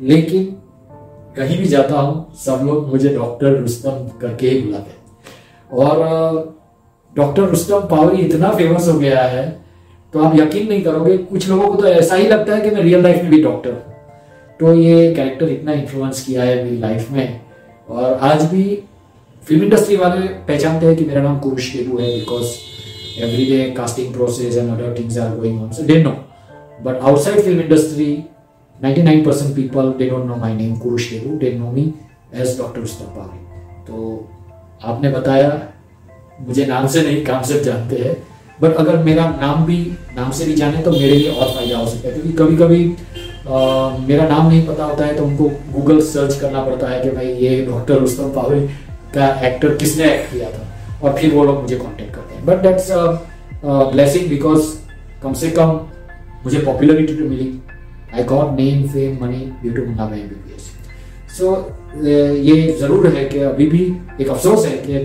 [0.00, 0.44] लेकिन
[1.36, 4.98] कहीं भी जाता हूँ, सब लोग मुझे डॉक्टर रुस्तम करके ही बुलाते
[5.70, 6.58] और
[7.16, 9.44] डॉक्टर रुस्तम पावरी इतना फ़ेमस हो गया है
[10.12, 12.82] तो आप यकीन नहीं करोगे, कुछ लोगों को तो ऐसा ही लगता है कि मैं
[12.82, 13.94] रियल लाइफ में भी डॉक्टर हूँ।
[14.60, 17.40] तो ये कैरेक्टर इतना इन्फ्लुएंस किया है मेरी लाइफ में।
[17.88, 18.64] और आज भी
[19.42, 22.56] फ़िल्म इंडस्ट्री वाले पहचानते हैं कि मेरा नाम कुरुश केतु है because
[23.22, 26.10] every day casting process and other things are going on so they know
[26.84, 28.24] but outside film industry
[28.80, 31.82] 99% people, they don't know my name Kurush Ketu they know me
[32.42, 32.84] as Dr.
[32.86, 33.40] Ustapari
[33.86, 33.96] तो
[34.82, 35.50] आपने बताया
[36.40, 38.16] मुझे नाम से नहीं, काम से जानते हैं।
[38.58, 39.78] बट अगर मेरा नाम भी,
[40.16, 42.84] नाम से भी जाने तो मेरे लिए और फ़ायदा हो सकता है। क्योंकि कभी कभी
[44.06, 47.32] मेरा नाम नहीं पता होता है तो उनको गूगल सर्च करना पड़ता है कि भाई
[47.34, 48.60] ये डॉक्टर रुस्तम पावरी
[49.14, 50.66] का एक्टर किसने एक्ट किया था।
[51.02, 52.90] और फिर वो लोग मुझे कॉन्टेक्ट करते हैं। बट डेट्स
[53.64, 54.62] ब्लेसिंग बिकॉज़
[55.22, 55.80] कम से कम
[56.44, 57.52] मुझे पॉपुलरिटी तो मिली।
[58.14, 60.70] I got name fame money due to Munna Bhai MBBS
[61.38, 61.46] so
[62.44, 63.84] ये ज़रूर है कि अभी भी
[64.20, 64.98] एक अफसोस है कि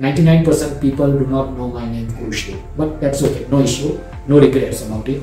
[0.00, 2.58] 99% people do not know my name, Kurushdev.
[2.76, 5.20] But that's okay, no issue, no regrets about it.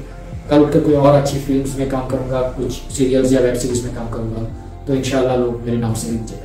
[0.50, 3.94] कल उठकर कोई और अच्छी फ़िल्म में काम करूँगा, कुछ सीरियल्स या वेब सीरीज़ में
[3.96, 4.42] काम करूँगा
[4.88, 6.40] तो इनशाला लोग मेरे नाम से भी मुझे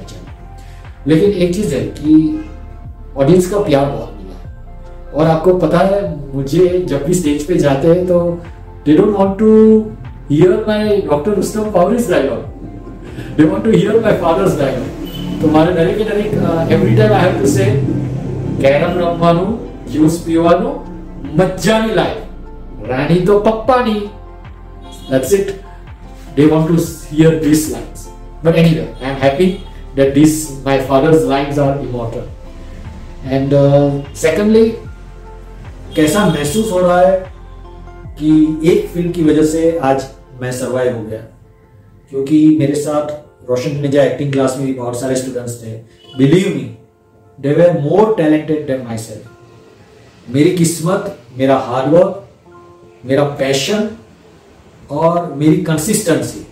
[1.07, 2.15] लेकिन एक चीज़ है कि
[3.17, 6.01] ऑडियंस का प्यार बहुत मिला है। और आपको पता है,
[6.35, 8.21] मुझे जब भी स्टेज पे जाते हैं तो
[8.87, 9.51] they don't want to
[10.31, 15.75] hear my doctor Rustam Pavri's dialogue they want to hear my father's dialogue तो हमारे
[15.75, 17.65] नरेक नरेक every time I have to say
[18.62, 19.52] carrom રમવાનું
[19.94, 20.76] જ્યુસ પીવાનું
[21.40, 24.02] મજાની લાઈફ રાણી તો પપ્પાની
[25.10, 25.48] that's it
[26.36, 26.78] they want to
[27.10, 28.02] hear these lines
[28.44, 29.50] but anyway i'm happy
[29.98, 30.38] that these
[30.68, 32.26] my father's lines are immortal
[33.36, 33.90] and uh,
[34.24, 34.66] secondly
[35.96, 37.18] कैसा महसूस हो रहा है
[38.20, 38.32] कि
[38.72, 40.04] एक फिल्म की वजह से आज
[40.42, 41.20] मैं सर्वाइव हो गया
[42.12, 43.12] क्योंकि मेरे साथ
[43.50, 45.72] रोशन टिनेजा एक्टिंग क्लास में भी बहुत सारे स्टूडेंट्स थे
[46.18, 46.64] believe me
[47.42, 52.28] they were more talented than myself मेरी किस्मत मेरा हार्डवर्क
[53.06, 53.90] मेरा पैशन
[54.92, 56.46] और मेरी consistency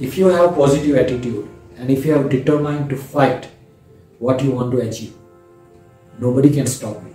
[0.00, 3.44] if you have positive attitude and if you have determined to fight
[4.18, 5.12] what you want to achieve
[6.18, 7.14] nobody can stop you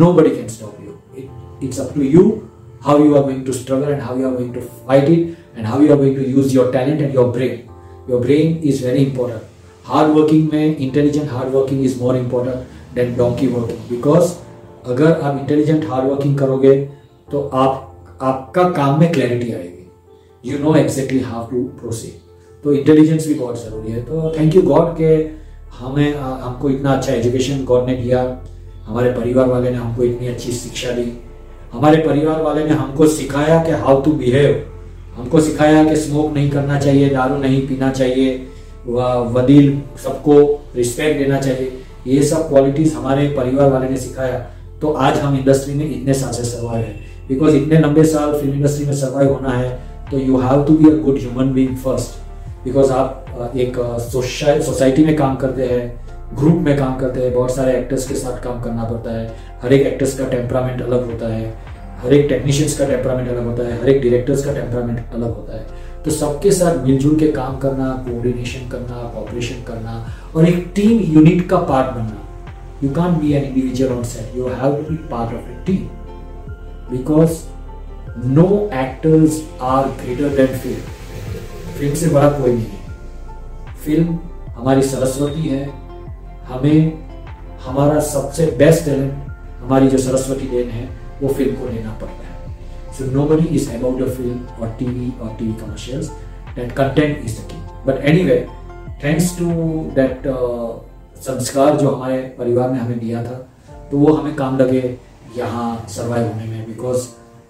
[0.00, 1.28] nobody can stop you it,
[1.60, 2.50] it's up to you
[2.82, 5.66] how you are going to struggle and how you are going to fight it and
[5.66, 7.70] how you are going to use your talent and your brain
[8.08, 9.42] your brain is very important
[9.89, 12.55] hard working में intelligent hard working is more important
[12.95, 13.81] than donkey working.
[13.89, 14.33] Because
[14.85, 16.75] अगर आप intelligent hard working करोगे
[17.31, 23.27] तो आप, आपका काम में clarity आएगी। You know exactly how to proceed तो इंटेलिजेंस
[23.27, 25.13] भी बहुत ज़रूरी है। तो थैंक यू गॉड के
[25.77, 28.21] हमें हमको इतना अच्छा एजुकेशन गॉड ने दिया।
[28.85, 31.11] हमारे परिवार वाले ने हमको इतनी अच्छी शिक्षा दी।
[31.73, 34.63] हमारे परिवार वाले ने हमको सिखाया कि हाउ टू बिहेव
[35.15, 38.47] हमको सिखाया कि स्मोक नहीं करना चाहिए, दारू नहीं पीना चाहिए।
[38.87, 40.39] वदील सबको
[40.75, 41.71] रिस्पेक्ट देना चाहिए।
[42.07, 44.37] ये सब क्वालिटीज हमारे परिवार वाले ने सिखाया।
[44.81, 46.93] तो आज हम इंडस्ट्री में इतने साल से सर्वाइव है।
[47.27, 49.69] बिकॉज़ इतने लंबे साल फ़िल्म इंडस्ट्री में सर्वाइव होना है
[50.11, 53.77] तो you have to be a good human being first because आप एक
[54.63, 58.43] सोसाइटी में काम करते हैं ग्रुप में काम करते हैं, बहुत सारे एक्टर्स के साथ
[58.43, 59.27] काम करना पड़ता है।
[59.63, 61.53] हर एक एक्टर्स का टेम्परामेंट अलग होता है।
[62.03, 65.57] हर एक टेक्नीशियंस का टेम्परामेंट अलग होता है। हर एक डायरेक्टर्स का टेम्परामेंट अलग होता
[65.57, 65.65] है।
[66.05, 69.93] तो सबके साथ मिलजुल के काम करना कोऑर्डिनेशन करना कॉपरेशन करना
[70.35, 72.21] और एक टीम यूनिट का पार्ट बनना।
[72.83, 75.83] You can't be an individual on set you have to be part of a team.
[76.91, 77.33] Because
[78.37, 78.45] no
[78.81, 79.39] actors
[79.69, 80.83] are greater than film.
[81.77, 84.19] Film से बड़ा कोई नहीं है। फ़िल्म
[84.55, 85.63] हमारी सरस्वती है।
[86.47, 87.07] हमें
[87.65, 89.13] हमारा सबसे बेस्ट टैलेंट
[89.61, 90.89] हमारी जो सरस्वती देन है,
[91.21, 92.24] वो फ़िल्म को लेना पड़ता है।
[93.01, 96.07] Buddy is about the film और टीवी और TV commercials
[96.55, 98.47] that content is the key but anyway
[99.03, 99.45] thanks to
[99.95, 100.23] that
[101.21, 103.47] संस्कार जो हमारे परिवार ने हमें दिया था
[103.91, 104.97] तो वो हमें काम लगे
[105.37, 107.07] यहाँ सर्वाइव होने में बिकॉज़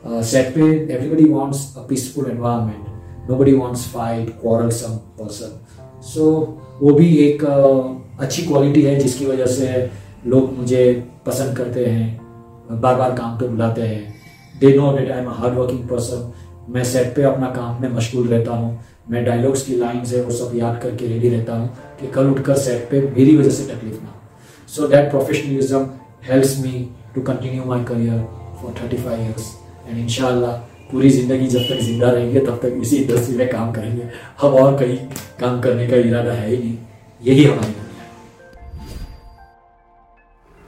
[0.07, 0.61] सेट पे
[0.93, 4.29] everybody wants a peaceful environment nobody wants fight
[4.71, 5.59] some person
[6.01, 9.91] so वो भी एक uh, अच्छी क्वालिटी है जिसकी वजह से
[10.27, 14.14] लोग मुझे पसंद करते हैं बार बार काम पे बुलाते हैं।
[14.59, 16.31] They know that I am hard working person
[16.69, 20.31] मैं सेट पे अपना काम में मशगूल रहता हूँ। मैं डायलॉग्स की लाइन्स है, वो
[20.31, 21.67] सब याद करके रेडी रहता हूँ
[21.99, 25.85] कि कल उठकर सेट पे मेरी वजह से तकलीफ़ ना हो। So that professionalism
[26.25, 28.23] helps me to continue my career
[28.61, 29.51] for thirty five years
[29.87, 30.51] and इनशाला
[30.91, 34.09] पूरी ज़िंदगी जब तक ज़िंदा रहेंगे, तब तक इसी इंडस्ट्री में काम करेंगे।
[34.41, 34.97] हम और कहीं
[35.39, 36.77] काम करने का इरादा है ही नहीं।
[37.21, 37.73] यही हमारी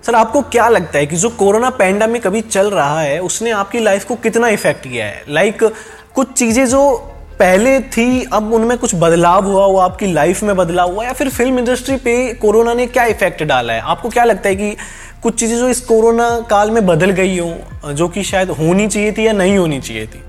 [0.07, 3.79] सर आपको क्या लगता है कि जो कोरोना पैंडमिक अभी चल रहा है उसने आपकी
[3.79, 5.23] लाइफ को कितना इफ़ेक्ट किया है?
[5.29, 5.73] लाइक like,
[6.15, 6.81] कुछ चीज़ें जो
[7.39, 11.29] पहले थी अब उनमें कुछ बदलाव हुआ हुआ आपकी लाइफ में बदलाव हुआ या फिर
[11.29, 13.79] फ़िल्म इंडस्ट्री पे कोरोना ने क्या इफ़ेक्ट डाला है?
[13.81, 14.75] आपको क्या लगता है कि
[15.23, 19.11] कुछ चीज़ें जो इस कोरोना काल में बदल गई हो जो कि शायद होनी चाहिए
[19.11, 20.23] थी या नहीं होनी चाहिए थी?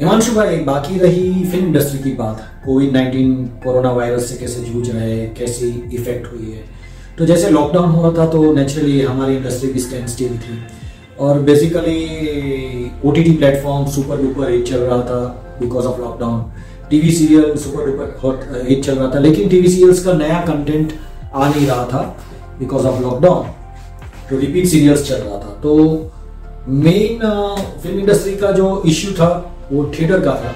[0.00, 4.88] हिमांशु भाई बाकी रही फ़िल्म इंडस्ट्री की बात। कोविड नाइन्टीन कोरोना वायरस से कैसे जूझ
[4.90, 6.79] रहे कैसी इफ़ेक्ट हुई है?
[7.20, 10.54] तो जैसे लॉकडाउन हुआ था तो नेचुरली हमारी इंडस्ट्री भी स्टैंड स्टिल थी।
[11.20, 11.96] और basically
[13.04, 15.18] O T T platform super duper hit चल रहा था
[15.60, 16.40] because of lockdown
[16.90, 20.94] TV serial super duper hot hit चल रहा था। लेकिन टीवी सीरियल्स का नया कंटेंट
[21.34, 22.02] आ नहीं रहा था
[22.60, 23.44] बिकॉज़ ऑफ़ लॉकडाउन
[24.30, 25.76] तो रिपीट सीरियल्स चल रहा था। तो
[26.68, 27.28] मेन
[27.82, 29.30] फ़िल्म इंडस्ट्री का जो इश्यू था,
[29.72, 30.54] वो थिएटर का था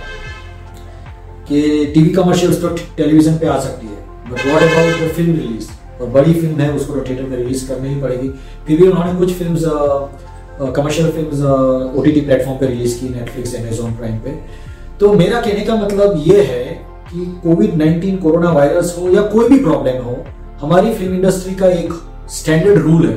[1.48, 1.62] कि
[1.94, 6.08] टीवी कमर्शियल्स तो टेलीविज़न पे आ सकती है। But what about the film release और
[6.10, 8.28] बड़ी फ़िल्म है, उसको थिएटर में रिलीज़ करनी ही पड़ेगी।
[8.66, 11.52] फिर भी उन्होंने कुछ film commercial film
[11.90, 14.38] O T platform पर रिलीज़ की नेटफ्लिक्स अमेजोन प्राइम पे।
[15.00, 16.64] तो मेरा कहने का मतलब ये है
[17.06, 20.16] कि कोविड 19 कोरोना वायरस हो या कोई भी प्रॉब्लम हो,
[20.60, 21.92] हमारी फ़िल्म इंडस्ट्री का एक
[22.32, 23.16] स्टैंडर्ड रूल है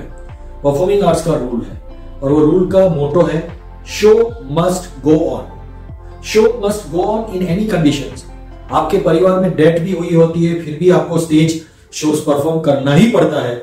[0.64, 1.82] परफॉर्मिंग आर्ट्स का रूल है।
[2.22, 3.42] और वो रूल का मोटो है
[3.92, 4.14] show
[4.52, 8.22] must go on show must go on in any condition
[8.72, 11.62] आपके परिवार में डेथ भी हुई होती है, फिर भी आपको स्टेज
[11.94, 13.56] शोज़ परफॉर्म करना ही पड़ता है।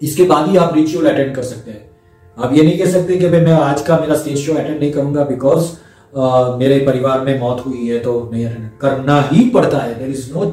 [0.00, 1.88] इसके बाद ही आप रिचुअल अटेंड कर सकते हैं।
[2.36, 5.24] आप ये नहीं कह सकते कि मैं आज का मेरा स्टेज शो अटेंड नहीं करूँगा
[5.24, 5.70] बिकॉज़
[6.58, 8.46] मेरे परिवार में मौत हुई है तो नहीं
[8.80, 10.44] करना ही पड़ता है। There is no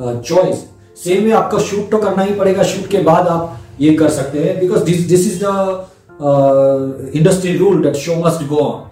[0.00, 0.64] choice
[0.96, 4.44] same में आपका शूट तो करना ही पड़ेगा। शूट के बाद आप ये कर सकते
[4.44, 8.82] हैं because this this is the industry rule that show must go on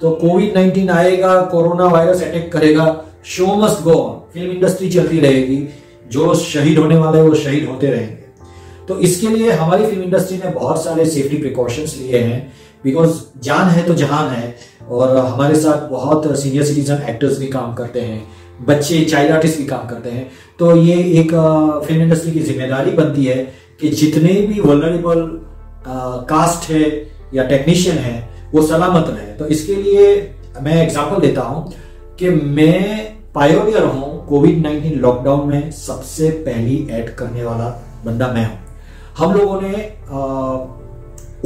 [0.00, 2.86] तो कोविड नाइनटीन आएगा कोरोना वायरस अटैक करेगा
[3.26, 5.56] show must go on film industry चलती रहेगी।
[6.06, 8.22] जो शहीद होने वाले वो शहीद होते रहेंगे।
[8.88, 12.52] तो इसके लिए हमारी फ़िल्म इंडस्ट्री ने बहुत सारे सेफ्टी प्रिकॉशंस लिए हैं।
[12.84, 14.54] बिकॉज़ जान है तो जहान है,
[14.90, 18.22] और हमारे साथ बहुत सीनियर सिटीजन एक्टर्स भी काम करते हैं,
[18.60, 21.32] बच्चे चाइल्ड आर्टिस्ट भी काम करते हैं। तो ये एक
[21.86, 23.36] फ़िल्म इंडस्ट्री की ज़िम्मेदारी बनती है
[23.80, 25.26] कि जितने भी वलरेबल
[26.28, 26.84] कास्ट है
[27.34, 28.16] या टेक्नीशियन है,
[28.52, 30.14] वो सलामत रहे। तो इसके लिए
[30.62, 31.72] मैं एग्ज़ाम्पल देता हूँ
[32.18, 37.68] कि मैं पायोनियर हूँ कोविड नाइन्टीन लॉकडाउन में सबसे पहली ऐड करने वाला
[38.04, 38.58] बंदा मैं हूँ।
[39.18, 39.72] हम लोगों ने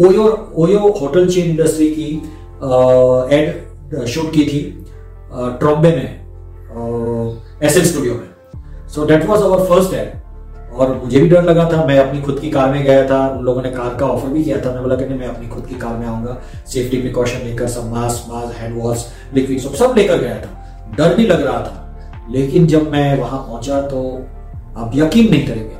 [0.00, 2.10] OYO OYO hotel chain industry की
[3.36, 4.60] एड शूट की थी
[5.32, 6.08] ट्रॉम्बे में
[7.62, 8.28] एस एल स्टूडियो में।
[8.88, 10.12] So that was our first ad
[10.72, 13.44] और मुझे भी डर लगा था, मैं अपनी खुद की कार में गया था, उन
[13.44, 15.66] लोगों ने कार का ऑफ़र भी किया था, मैं बोला कि नहीं, मैं अपनी खुद
[15.66, 16.36] की कार में आऊँगा
[16.66, 21.14] सेफ्टी प्रिकॉशन लेकर, सब mask mask hand wash liquid सब सब लेकर गया था। डर
[21.14, 21.87] भी लग रहा था।
[22.30, 24.00] लेकिन जब मैं वहाँ पहुँचा तो
[24.76, 25.76] आप यकीन नहीं करेंगे।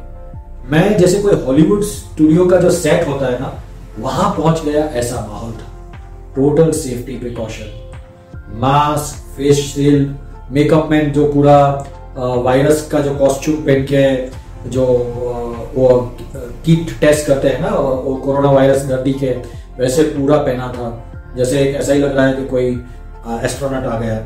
[0.71, 3.53] मैं जैसे कोई हॉलीवुड स्टूडियो का जो सेट होता है ना,
[3.99, 5.67] वहाँ पहुँच गया ऐसा माहौल था।
[6.37, 11.59] Total safety precaution mask face shield makeup man जो पूरा
[12.19, 14.85] वायरस का जो कॉस्ट्यूम पहन के, जो
[15.75, 15.89] वो
[16.65, 19.31] किट टेस्ट करते हैं ना वो कोरोना वायरस नदी के,
[19.79, 22.67] वैसे पूरा पहना था। जैसे ऐसा ही लग रहा है कि कोई
[23.45, 24.17] एस्ट्रोनॉट आ गया।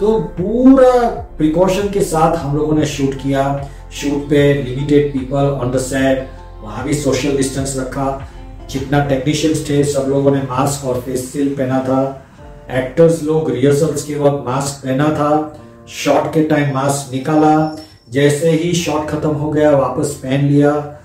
[0.00, 5.70] तो पूरा प्रिकॉशन के साथ हम लोगों ने शूट किया। शूट पे limited people on
[5.70, 6.28] the set
[6.62, 8.28] वहाँ भी सोशल डिस्टेंस रखा।
[8.70, 12.26] जितना टेक्नीशियंस थे, सब लोगों ने मास्क और फेस सील पहना था।
[12.70, 18.72] एक्टर्स लोग रिहर्सल्स के वक्त मास्क पहना था। शॉट के टाइम मास्क निकाला। जैसे ही
[18.72, 21.00] शॉट खत्म हो गया, वापस पहन लिया।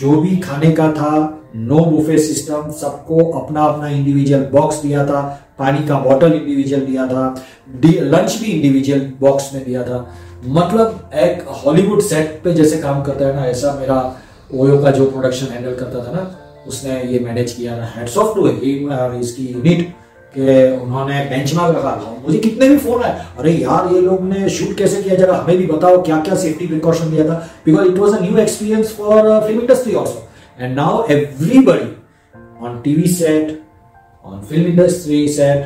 [0.00, 5.20] जो भी खाने का था नो बुफे सिस्टम सबको अपना अपना इंडिविजुअल बॉक्स दिया था।
[5.58, 7.22] पानी का बॉटल इंडिविजुअल दिया था।
[7.84, 10.08] लंच भी इंडिविजुअल बॉक्स में दिया था।
[10.46, 13.96] मतलब एक हॉलीवुड सेट पे जैसे काम करता है ना, ऐसा मेरा
[14.54, 16.30] ओयो का जो प्रोडक्शन हैंडल करता था ना,
[16.66, 19.88] उसने ये मैनेज किया था। हेड्स ऑफ़ टू हिम और इसकी यूनिट
[20.34, 24.48] कि उन्होंने बेंचमार्क रखा था। मुझे कितने भी फ़ोन आए, अरे यार, ये लोग ने
[24.50, 25.14] शूट कैसे किया?
[25.14, 27.34] जरा हमें भी बताओ क्या क्या सेफ्टी प्रिकॉशन दिया था?
[27.66, 30.27] Because it was a new experience for film industry also
[30.60, 33.60] and now everybody on TV set
[34.24, 35.64] on film industry set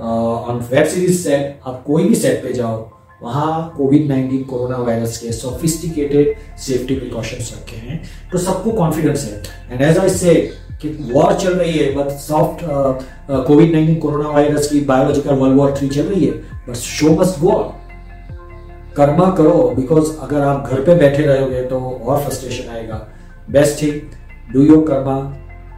[0.00, 2.76] on web series set आप कोई भी सेट पे जाओ,
[3.22, 8.00] वहाँ कोविड नाइन्टीन कोरोना वायरस के sophisticated safety precautions रखे हैं
[8.32, 10.34] तो सबको कॉन्फिडेंस है। एंड एज आई से
[10.82, 12.64] कि वॉर चल रही है but soft
[13.46, 16.32] COVID nineteen corona virus की बायोलॉजिकल वर्ल्ड वॉर थ्री चल रही है
[16.68, 17.52] but show must go
[18.96, 23.06] Karma करो बिकॉज़ अगर आप घर पे बैठे रहोगे तो और फ्रस्ट्रेशन आएगा।
[23.50, 24.00] Best thing
[24.52, 25.16] do your karma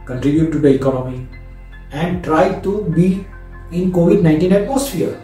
[0.07, 1.27] contribute to the economy
[1.93, 3.25] and try to be
[3.73, 5.17] in COVID nineteen atmosphere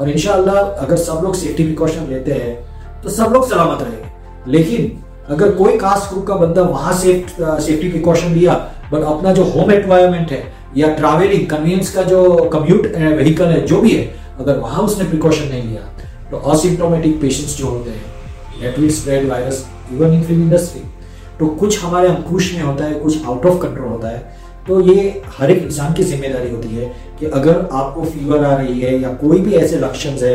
[0.00, 2.54] और इनशाला अगर सब लोग सेफ्टी प्रिकॉशन लेते हैं
[3.02, 7.88] तो सब लोग सलामत रहेंगे लेकिन, अगर कोई कास्ट ग्रुप का बंदा वहाँ से सेफ्टी
[7.88, 8.54] प्रिकॉशन लिया
[8.92, 10.42] बट अपना जो होम एनवायरमेंट है,
[10.76, 14.04] या ट्रैवलिंग कन्वीनियंस का जो कम्यूट व्हीकल है, जो भी है,
[14.40, 15.82] अगर वहाँ उसने प्रिकॉशन नहीं लिया
[16.30, 18.04] तो असिम्टोमेटिक पेशेंट्स जो होते हैं
[18.60, 20.82] that will spread virus even in film industry
[21.40, 25.22] तो कुछ हमारे अंकुश में होता है, कुछ आउट ऑफ़ कंट्रोल होता है। तो ये
[25.38, 26.86] हर एक इंसान की ज़िम्मेदारी होती है
[27.20, 30.34] कि अगर आपको फीवर आ रही है या कोई भी ऐसे लक्षण है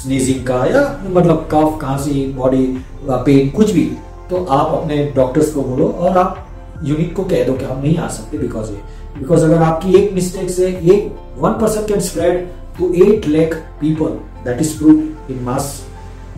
[0.00, 2.66] स्नीजिंग का या मतलब कफ खांसी बॉडी
[3.08, 3.84] पेन कुछ भी
[4.30, 6.46] तो आप अपने डॉक्टर्स को बोलो और आप
[6.84, 8.76] यूनिट को कह दो कि हम नहीं आ सकते बिकॉज़ ये।
[9.18, 12.46] बिकॉज़ अगर आपकी एक मिस्टेक से एक one person can spread
[12.78, 15.74] to eight lakh people that is prove in mass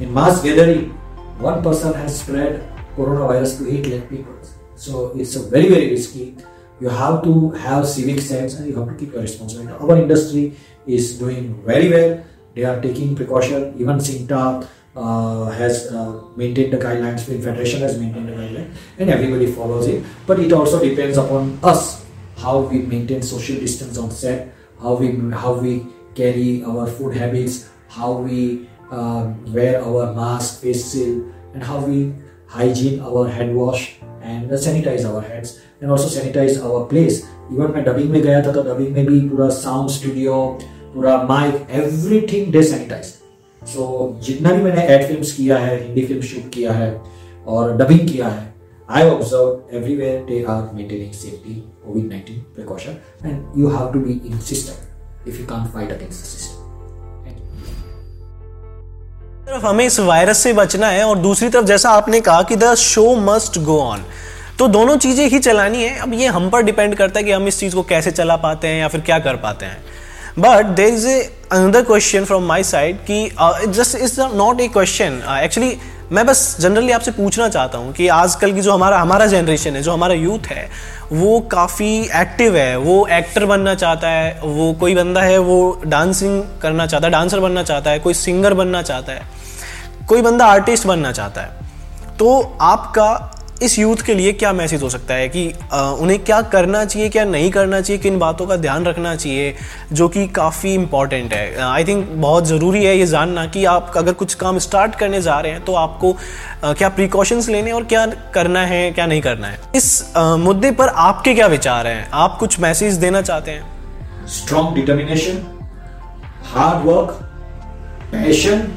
[0.02, 2.60] in mass gathering one person has spread
[2.96, 4.36] coronavirus to 8 lakh people.
[4.76, 6.36] So it's a very, very risky.
[6.80, 9.72] You have to have civic sense and you have to keep your responsibility.
[9.78, 10.54] Our industry
[10.86, 12.24] is doing very well.
[12.54, 13.74] They are taking precaution.
[13.78, 14.66] Even Sinta
[14.96, 17.24] uh, has uh, maintained the guidelines.
[17.26, 20.04] The Federation has maintained the guidelines, and everybody follows it.
[20.26, 22.04] But it also depends upon us
[22.36, 27.70] how we maintain social distance on set, how we how we carry our food habits,
[27.88, 32.12] how we uh, wear our mask, face shield, and how we
[32.54, 33.84] hygiene our hand wash
[34.22, 37.22] and sanitize our hands and also sanitize our place
[37.52, 40.34] even मैं dubbing में था तो dubbing में भी पूरा sound studio
[40.94, 43.04] पूरा mic everything they sanitize
[43.72, 46.90] so so, जितना भी मैंने एड फिल्म्स किया है हिंदी फ़िल्म शूट किया है
[47.46, 48.50] और डबिंग किया है
[48.88, 54.20] I observed everywhere they are maintaining safety, COVID 19 precaution, and you have to be
[54.26, 54.76] in system
[55.24, 56.61] if you can't fight against the system.
[59.52, 62.74] तरफ़ हमें इस वायरस से बचना है और दूसरी तरफ़, जैसा आपने कहा कि the
[62.74, 64.04] show must go on.
[64.58, 67.48] तो दोनों चीज़ें ही चलानी है। अब ये हम पर डिपेंड करता है कि हम
[67.48, 69.84] इस चीज़ को कैसे चला पाते हैं या फिर क्या कर पाते हैं।
[70.38, 71.20] But there is a
[71.52, 73.24] another question from my side कि
[73.68, 75.76] just is not a question actually
[76.12, 79.82] मैं बस जनरली आपसे पूछना चाहता हूँ कि आजकल की जो हमारा हमारा जनरेशन है,
[79.82, 80.68] जो हमारा यूथ है,
[81.12, 86.42] वो काफ़ी एक्टिव है, वो एक्टर बनना चाहता है, वो कोई बंदा है, वो डांसिंग
[86.62, 89.41] करना चाहता है डांसर बनना चाहता है, कोई सिंगर बनना चाहता है।
[90.08, 93.28] कोई बंदा आर्टिस्ट बनना चाहता है तो आपका
[93.62, 97.08] इस यूथ के लिए क्या मैसेज हो सकता है कि आ, उन्हें क्या करना चाहिए
[97.08, 99.54] क्या नहीं करना चाहिए किन बातों का ध्यान रखना चाहिए
[99.92, 104.12] जो कि काफ़ी इंपॉर्टेंट है। आई थिंक बहुत ज़रूरी है ये जानना कि आप अगर
[104.12, 106.12] कुछ काम स्टार्ट करने जा रहे हैं तो आपको
[106.64, 110.70] आ, क्या प्रिकॉशंस लेने और क्या करना है क्या नहीं करना है। इस आ, मुद्दे
[110.72, 112.08] पर आपके क्या विचार हैं?
[112.12, 114.26] आप कुछ मैसेज देना चाहते हैं?
[114.28, 115.42] Strong determination
[116.54, 117.18] hard work
[118.12, 118.70] passion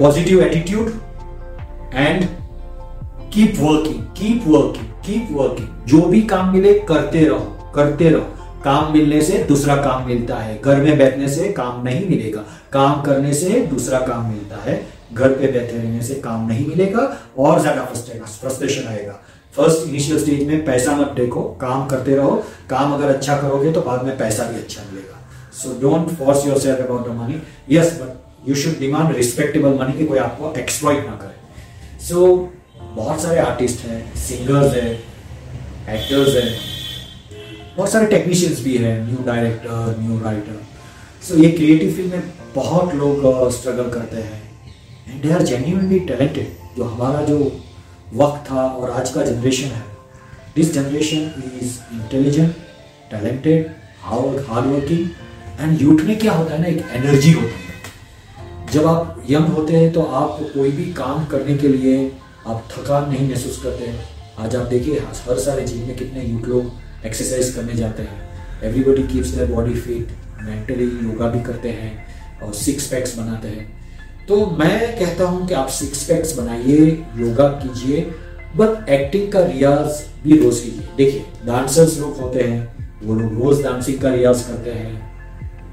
[0.00, 0.92] positive attitude
[1.94, 2.24] and
[3.32, 8.92] keep working keep working keep working जो भी काम मिले, करते रहो करते रहो। काम
[8.92, 12.40] मिलने से दूसरा काम मिलता है। घर में बैठने से काम नहीं मिलेगा।
[12.72, 14.80] काम करने से दूसरा काम मिलता है।
[15.12, 17.04] घर पे बैठे रहने से काम नहीं मिलेगा
[17.38, 19.20] और ज़्यादा फ्रस्ट्रेशन आएगा।
[19.54, 22.36] फ़र्स्ट इनिशियल स्टेज में पैसा मत देखो। काम करते रहो।
[22.70, 25.18] काम अगर अच्छा करोगे तो बाद में पैसा भी अच्छा मिलेगा।
[25.54, 27.40] So don't force yourself about the money
[27.70, 32.96] yes but you should demand respectable money कि कोई आपको एक्सप्लॉइट ना करे। सो so,
[32.96, 34.90] बहुत सारे आर्टिस्ट हैं सिंगर्स हैं
[35.94, 36.50] एक्टर्स हैं
[37.76, 40.60] बहुत सारे टेक्नीशियंस भी हैं new director new writer
[41.28, 44.42] so ये क्रिएटिव फ़ील्ड में बहुत लोग स्ट्रगल uh, करते हैं।
[45.08, 47.38] And they are genuinely talented जो हमारा जो
[48.14, 49.84] वक्त था और आज का जनरेशन है
[50.56, 51.32] this generation
[51.62, 52.54] is intelligent
[53.10, 53.70] talented
[54.02, 55.08] hard hard working
[55.60, 57.69] and youth में क्या होता है ना एक एनर्जी होती है।
[58.72, 61.94] जब आप यंग होते हैं तो आप कोई भी काम करने के लिए
[62.46, 64.04] आप थकान नहीं महसूस करते हैं।
[64.38, 69.02] आज आप देखिए, हर सारे जिम में कितने यूथ लोग एक्सरसाइज करने जाते हैं। Everybody
[69.04, 70.12] keeps their body fit
[70.42, 71.92] mentally yoga भी करते हैं
[72.42, 73.68] और सिक्स पैक्स बनाते हैं।
[74.28, 78.00] तो मैं कहता हूँ कि आप सिक्स पैक्स बनाइए योगा कीजिए
[78.56, 82.66] बट एक्टिंग का रियाज भी रोज कीजिए। देखिए डांसर्स लोग होते हैं,
[83.04, 85.09] वो लोग रोज डांसिंग का रियाज करते हैं।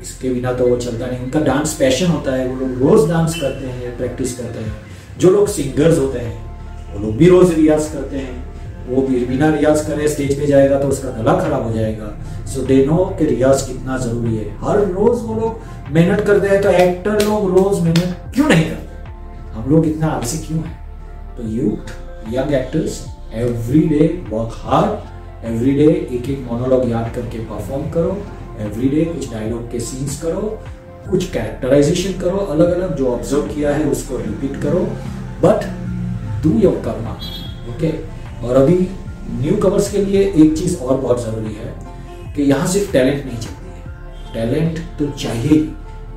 [0.01, 3.35] इसके बिना तो वो चलता नहीं। उनका डांस पैशन होता है, वो लोग रोज डांस
[3.35, 4.75] करते हैं प्रैक्टिस करते हैं।
[5.19, 8.45] जो लोग सिंगर्स होते हैं, वो लोग भी रोज रियाज करते हैं।
[8.87, 12.13] वो भी बिना रियाज करे स्टेज पे जाएगा तो उसका गला खराब हो जाएगा।
[12.45, 16.61] सो दे नो कि रियाज कितना ज़रूरी है। हर रोज वो लोग मेहनत करते हैं
[16.61, 19.11] तो एक्टर लोग रोज मेहनत क्यों नहीं करते?
[19.53, 20.71] हम लोग इतना आलसी क्यों है?
[21.37, 21.91] तो youth
[22.33, 23.03] young actors
[23.35, 28.17] every day work hard every day एक एक मोनोलॉग याद करके परफॉर्म करो।
[28.59, 30.41] एवरी डे कुछ डायलॉग के सीन्स करो,
[31.09, 34.79] कुछ कैरेक्टराइजेशन करो अलग अलग जो ऑब्ज़र्व किया है उसको रिपीट करो
[35.43, 35.65] but
[36.43, 37.11] do your karma
[37.69, 37.91] okay
[38.47, 38.77] और अभी
[39.31, 41.73] न्यू कवर्स के लिए एक चीज़ और बहुत ज़रूरी है
[42.35, 45.59] कि यहाँ सिर्फ़ टैलेंट नहीं चाहिए। टैलेंट तो चाहिए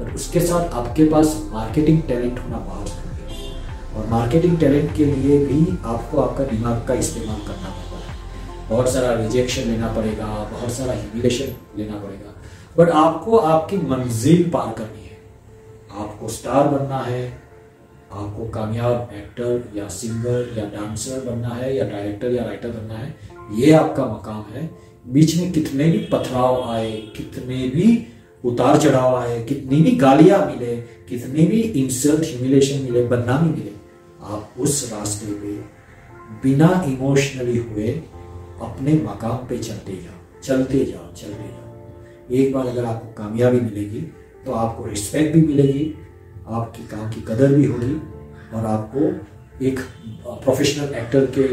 [0.01, 5.05] बट उसके साथ आपके पास मार्केटिंग टैलेंट होना बहुत ज़रूरी है। और मार्केटिंग टैलेंट के
[5.05, 7.75] लिए भी आपको आपका दिमाग का इस्तेमाल करना
[8.71, 12.35] बहुत सारा रिजेक्शन लेना पड़ेगा, बहुत सारा ह्यूमिलेशन लेना पड़ेगा।
[12.79, 15.19] बट आपको आपकी मंजिल पार करनी है।
[15.99, 17.25] आपको स्टार बनना है,
[18.13, 23.15] आपको कामयाब एक्टर या सिंगर या डांसर बनना है, या डायरेक्टर या राइटर बनना है,
[23.55, 24.71] ये आपका मकाम है।
[25.07, 28.07] बीच में कितने भी पथराव आए, कितने भी
[28.45, 30.77] उतार चढ़ाव आए, कितनी भी गालियाँ मिले,
[31.09, 33.73] कितनी भी इंसल्ट ह्यूमिलेशन मिले, बदनामी मिले,
[34.23, 35.53] आप उस रास्ते पे
[36.43, 38.03] बिना इमोशनली हुए
[38.63, 44.01] अपने मकाम पे चलते जाओ चलते जाओ चलते जाओ। एक बार अगर आपको कामयाबी मिलेगी
[44.47, 45.85] तो आपको रिस्पेक्ट भी मिलेगी,
[46.49, 47.95] आपकी काम की कदर भी होगी,
[48.55, 49.01] और आपको
[49.67, 49.81] एक
[50.45, 51.47] प्रोफेशनल एक्टर के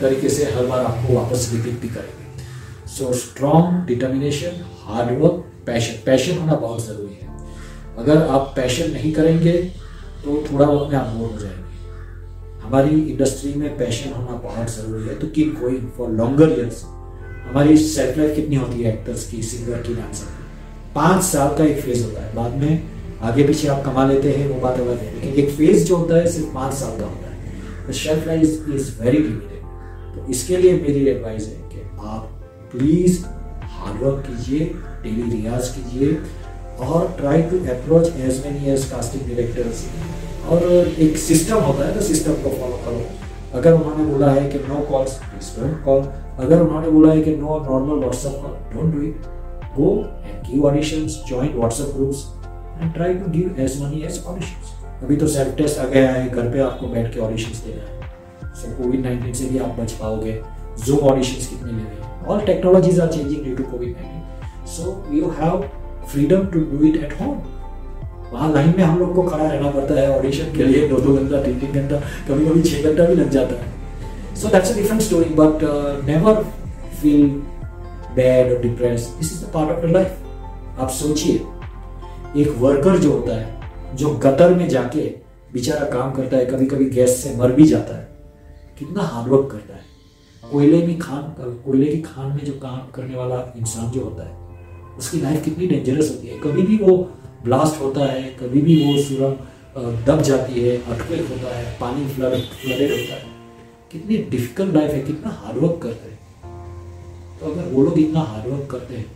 [0.00, 6.38] तरीके से हर बार आपको वापस रिपीट भी करेंगे। So strong determination hard work passion passion
[6.38, 7.28] होना बहुत ज़रूरी है।
[7.98, 9.52] अगर आप पैशन नहीं करेंगे
[10.24, 11.59] तो थोड़ा वक्त में आप बोर हो जाएँगे।
[12.70, 16.82] हमारी इंडस्ट्री में पैशन होना बहुत ज़रूरी है तो keep going for longer years
[17.46, 20.44] हमारी सेल्फ लाइफ कितनी होती है एक्टर्स की सिंगर की डांसर की?
[20.94, 22.82] पाँच साल का एक फ़ेज़ होता है। बाद में
[23.22, 26.16] आगे पीछे आप कमा लेते हैं, वो बात अलग है। लेकिन एक फ़ेज़ जो होता
[26.16, 30.56] है, सिर्फ़ पाँच साल का होता है। The shelf life is very limited तो इसके
[30.56, 32.22] लिए मेरी एडवाइस है कि आप
[32.72, 33.24] प्लीज़
[33.72, 34.64] हार्डवर्क कीजिए
[35.02, 36.12] डेली रियाज कीजिए
[36.84, 39.84] और try to approach as many as casting directors
[40.50, 40.62] और
[41.06, 44.80] एक सिस्टम होता है तो सिस्टम को फॉलो करो। अगर उन्होंने बोला है कि नो
[44.90, 45.18] कॉल्स
[45.58, 46.02] डोंट कॉल
[46.44, 49.26] अगर उन्होंने बोला है कि no normal WhatsApp call don't do it
[49.76, 49.94] go
[50.26, 52.24] and give auditions join WhatsApp groups
[52.82, 56.28] and try to give as many as auditions अभी तो सेल्फ टेस्ट आ गया है,
[56.28, 59.92] घर पे आपको बैठ के ऑडिशंस देना है। सो कोविड नाइन्टीन से भी आप बच
[60.00, 60.40] पाओगे।
[60.86, 62.26] जूम ऑडिशंस कितने ले रहे हैं?
[62.26, 65.64] All technologies are changing due to covid nineteen so you have
[66.06, 67.36] freedom to do it at home
[68.32, 71.14] वहाँ लाइन में हम लोग को खड़ा रहना पड़ता है ऑडिशन के लिए दो दो
[71.16, 71.96] घंटा तीन तीन घंटा
[72.28, 75.64] कभी कभी छः घंटा भी लग जाता है। So that's a different story but
[76.06, 76.42] never
[77.00, 77.26] feel
[78.16, 81.34] bad और depress this is the part of the life आप सोचिए,
[82.36, 85.00] एक वर्कर जो होता है, जो गतर में जाके
[85.52, 88.08] बेचारा काम करता है कभी कभी गैस से मर भी जाता है,
[88.78, 89.88] कितना हार्डवर्क करता है।
[90.42, 91.22] कोयले में खान,
[91.64, 94.39] कोयले की खान में जो काम करने वाला इंसान जो होता है
[94.98, 96.96] उसकी लाइफ कितनी डेंजरस होती है। कभी भी वो
[97.44, 102.34] ब्लास्ट होता है, कभी भी वो सुरंग दब जाती है अटकेक होता है, पानी फ्लड
[102.54, 103.24] फ्लडेड होता है।
[103.92, 106.18] कितनी डिफ़िकल्ट लाइफ है, कितना हार्डवर्क करते हैं।
[107.40, 109.06] तो अगर वो लोग इतना हार्डवर्क करते हैं,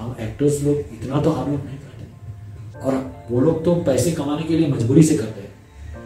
[0.00, 2.94] हम एक्टर्स लोग इतना तो हार्डवर्क नहीं करते। और
[3.30, 5.52] वो लोग तो पैसे कमाने के लिए मजबूरी से करते हैं।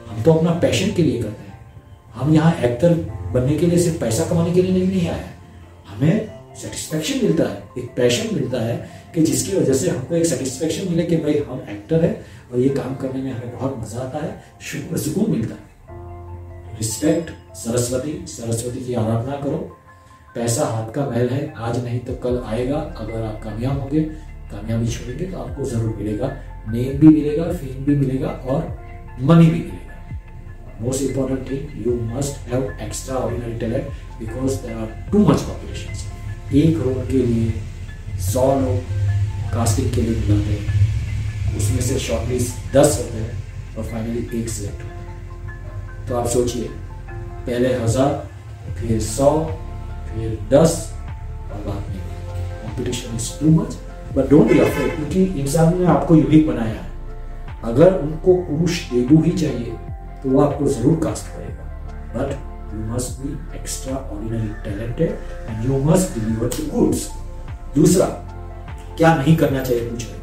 [0.08, 1.58] हम तो अपना पैशन के लिए करते हैं।
[2.14, 2.94] हम यहाँ एक्टर
[3.34, 5.30] बनने के लिए सिर्फ़ पैसा कमाने के लिए नहीं आए
[5.88, 8.76] हमें सेटिस्फेक्शन मिलता है, एक पैशन मिलता है
[9.14, 12.12] कि जिसकी वजह से हमको एक सेटिस्फेक्शन मिले कि भाई हम एक्टर है
[12.52, 18.12] और ये काम करने में हमें बहुत मज़ा आता है सुकून मिलता है। रिस्पेक्ट सरस्वती
[18.28, 19.58] सरस्वती की आराधना करो।
[20.34, 24.00] पैसा हाथ का महल है, आज नहीं तो कल आएगा, अगर आप कामयाब होंगे,
[24.50, 26.26] कामयाबी छोड़ेंगे तो आपको ज़रूर मिलेगा।
[26.68, 28.60] नेम भी मिलेगा फेम भी मिलेगा और
[29.20, 29.84] मनी भी मिलेगा।
[30.80, 31.00] Most
[31.50, 32.76] thing you must have
[33.16, 33.88] extraordinary talent
[34.18, 36.05] because there are too much population
[36.54, 38.78] एक रोल के लिए सौ लोग
[39.52, 44.82] कास्टिंग के लिए बुलाते हैं। उसमें से शॉर्टलिस्ट दस होते हैं और फाइनली एक सिलेक्ट
[44.82, 46.68] होते हैं। तो आप सोचिए,
[47.46, 48.28] पहले हज़ार,
[48.78, 49.30] फिर सौ,
[50.08, 50.92] फिर दस,
[51.46, 52.00] और बाद में
[52.62, 53.76] competition is too much
[54.16, 56.84] but don't be afraid क्योंकि इंसान ने आपको यूनिक बनाया है।
[57.64, 59.72] अगर उनको पुरुष देबू ही चाहिए
[60.22, 61.64] तो वो आपको ज़रूर कास्ट करेगा।
[62.14, 62.28] But
[62.74, 63.32] must be
[63.96, 65.10] extraordinary talented
[65.48, 67.08] and you must deliver the goods
[67.74, 68.06] दूसरा,
[68.98, 70.14] क्या नहीं करना चाहिए नहीं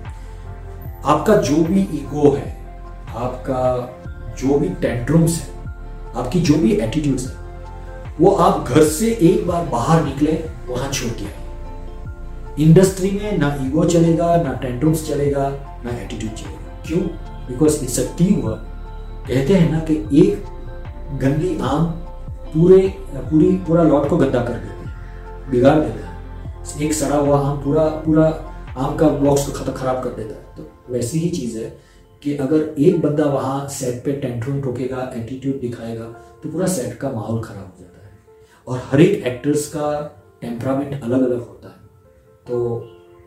[1.05, 2.45] आपका जो भी ईगो है,
[3.15, 3.61] आपका
[4.39, 5.47] जो भी टेंट्रम्स है,
[6.15, 7.33] आपकी जो भी एटीट्यूड्स है,
[8.19, 10.31] वो आप घर से एक बार बाहर निकले,
[10.67, 11.25] वहाँ छोड़ के
[12.63, 15.49] इंडस्ट्री में ना ईगो चलेगा, ना टेंट्रम्स चलेगा,
[15.85, 17.01] ना एटीट्यूड चलेगा। क्यों?
[17.47, 18.65] Because it's a team work
[19.27, 20.45] कहते हैं ना कि एक
[21.21, 21.85] गंदी आम
[22.53, 27.39] पूरे, पूरी, पूरा लॉट को गंदा कर देते है। बिगाड़ देता है। एक सड़ा हुआ
[27.39, 28.25] आम, पूरा पूरा
[28.77, 31.69] आम का बॉक्स को खराब कर देता है। तो वैसी ही चीज़ है
[32.23, 36.05] कि अगर एक बंदा वहाँ सेट पे टेंट्रम ठोकेगा एटीट्यूड दिखाएगा
[36.43, 38.11] तो पूरा सेट का माहौल खराब हो जाता है।
[38.67, 39.91] और हर एक एक्टर्स का
[40.41, 41.75] टेम्परामेंट अलग अलग होता है।
[42.47, 42.55] तो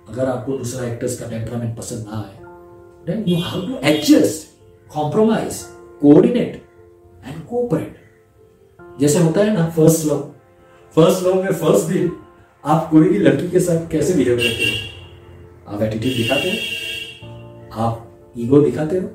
[0.08, 2.38] अगर आपको दूसरा एक्टर्स का टेम्परामेंट पसंद ना आए
[3.06, 5.62] then you have to adjust compromise
[6.00, 6.62] coordinate
[7.26, 7.96] and cooperate
[9.00, 10.20] जैसे होता है ना फ़र्स्ट लव
[10.96, 12.10] फ़र्स्ट लव में फ़र्स्ट दिन
[12.64, 15.74] आप कोई भी लड़की के साथ कैसे बिहेव करते हो?
[15.74, 16.56] आप एटीट्यूड दिखाते हो?
[17.84, 19.08] आप ईगो दिखाते हो?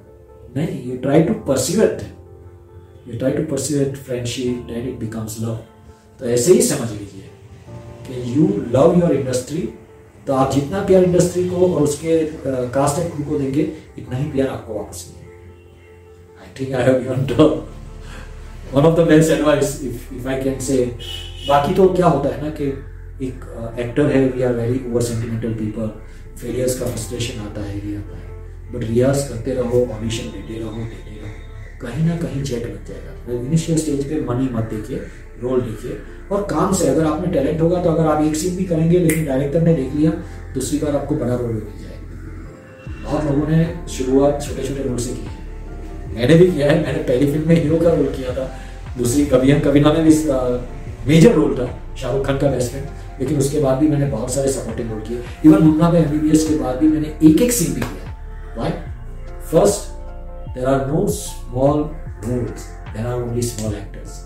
[0.56, 2.02] नहीं you try to pursue it
[3.08, 5.56] you try to pursue it friendship then it becomes love
[6.20, 7.30] तो ऐसे ही समझ लीजिए
[8.08, 9.62] कि यू लव योर इंडस्ट्री
[10.28, 12.20] तो आप जितना प्यार इंडस्ट्री को और उसके
[12.74, 13.62] कास्ट एंड क्रू को देंगे,
[13.98, 17.26] इतना ही प्यार आपको वापस मिलेगा। I think I have given
[18.74, 20.84] one of the best advice if if I can say
[21.48, 22.66] बाकी तो क्या होता है ना कि
[23.26, 23.46] एक
[23.80, 25.88] एक्टर है we are very over sentimental people
[26.38, 28.30] failures का फ्रस्ट्रेशन आता है, ये आता है.
[28.74, 31.30] बट रियाज करते रहो ऑडिशन देते रहो देते रहो.
[31.82, 33.12] कहीं ना कहीं चेक लग जाएगा.
[33.26, 34.98] तो इनिशियल स्टेज पे मनी मत देखिए
[35.42, 35.98] रोल देखिए.
[36.32, 39.00] और काम से अगर आप में टैलेंट होगा तो अगर आप एक सीन भी करेंगे,
[39.00, 40.12] लेकिन डायरेक्टर ने देख लिया,
[40.54, 43.04] दूसरी बार आपको बड़ा रोल मिल जाएगा.
[43.04, 45.41] बहुत लोगों ने शुरुआत छोटे छोटे रोल से की है.
[46.14, 48.50] मैंने भी किया है, मैंने पहली फ़िल्म में हीरो का रोल किया था।
[48.98, 50.16] दूसरी कभी हम, कभी ना में भी
[51.08, 52.88] मेजर रोल था, शाहरुख खान का बेस्ट फ्रेंड
[53.20, 56.56] लेकिन उसके बाद भी मैंने बहुत सारे सपोर्टिंग रोल किए। इवन मुन्ना में एमबीबीएस के
[56.58, 58.16] बाद भी मैंने एक एक सीन भी किया।
[58.58, 58.86] Right
[59.52, 61.80] first there are no small
[62.26, 64.20] roles there are only small actors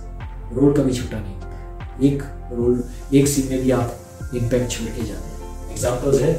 [0.54, 2.24] role कभी छूटा नहीं एक
[2.54, 2.84] रोल
[3.14, 6.34] एक सीन में भी आप इम्पैक्ट छोड़ के जाते हैं। एग्जाम्पल्स है,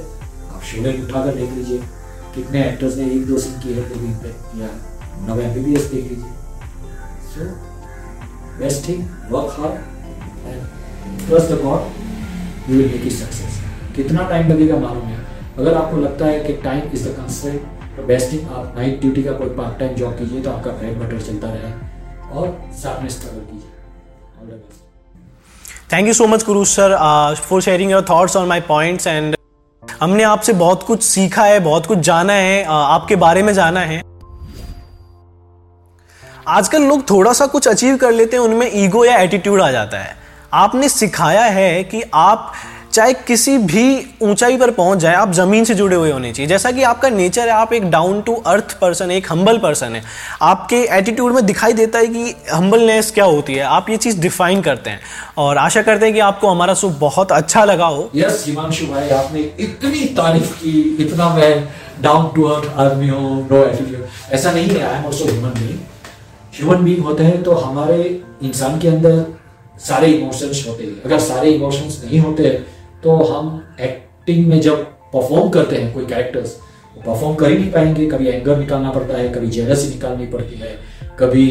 [0.55, 1.79] आप शोले उठाकर देख लीजिए।
[2.35, 4.67] कितने एक्टर्स ने एक दो सीन किए हैं तो भी इम्पैक्ट किया
[5.29, 6.17] नव एम देख लीजिए।
[7.27, 7.41] So
[8.59, 8.91] best
[9.33, 9.75] work hard
[10.47, 10.61] and
[11.27, 13.61] trust the god you will make it success
[13.97, 15.25] कितना टाइम लगेगा मालूम है
[15.59, 17.61] अगर आपको लगता है कि टाइम इज़ द कंस्ट्रेंट
[17.97, 20.99] तो बेस्ट थिंग आप नाइट ड्यूटी का कोई पार्ट टाइम जॉब कीजिए तो आपका ब्रेड
[21.01, 21.71] बटर चलता रहे
[22.33, 22.49] और
[22.81, 26.97] साथ में स्ट्रगल कीजिए। All the best thank you so much Guru sir
[27.41, 29.37] for sharing your thoughts on my points and
[30.01, 33.81] हमने आपसे बहुत कुछ सीखा है बहुत कुछ जाना है uh, आपके बारे में जाना
[33.81, 34.03] है।
[36.49, 39.99] आजकल लोग थोड़ा सा कुछ अचीव कर लेते हैं, उनमें ईगो या एटीट्यूड आ जाता
[39.99, 40.17] है।
[40.55, 42.53] आपने सिखाया है कि आप
[42.93, 46.71] चाहे किसी भी ऊंचाई पर पहुँच जाए, आप ज़मीन से जुड़े हुए होने चाहिए। जैसा
[46.71, 50.03] कि आपका नेचर है, आप एक डाउन टू अर्थ पर्सन एक हम्बल पर्सन है।
[50.43, 54.63] आपके एटीट्यूड में दिखाई देता है कि हम्बलनेस क्या होती है, आप ये चीज़ डिफाइन
[54.63, 55.01] करते हैं।
[55.39, 59.09] और आशा करते हैं कि आपको हमारा शो बहुत अच्छा लगा हो। यस हिमांशु भाई,
[59.11, 61.69] आपने इतनी तारीफ़ की, इतना मैं
[62.03, 65.79] डाउन टू अर्थ आदमी हूँ नो एटीट्यूड ऐसा नहीं है I am also human being
[66.57, 68.03] human being होते हैं तो हमारे
[68.43, 69.25] इंसान के अंदर
[69.81, 72.51] सारे इमोशंस होते हैं। अगर सारे इमोशंस नहीं होते
[73.03, 76.51] तो हम एक्टिंग में जब परफॉर्म करते हैं, कोई कैरेक्टर्स
[76.97, 80.75] परफॉर्म कर ही नहीं पाएँगे। कभी एंगर निकालना पड़ता है, कभी जेलसी निकालनी पड़ती है,
[81.19, 81.47] कभी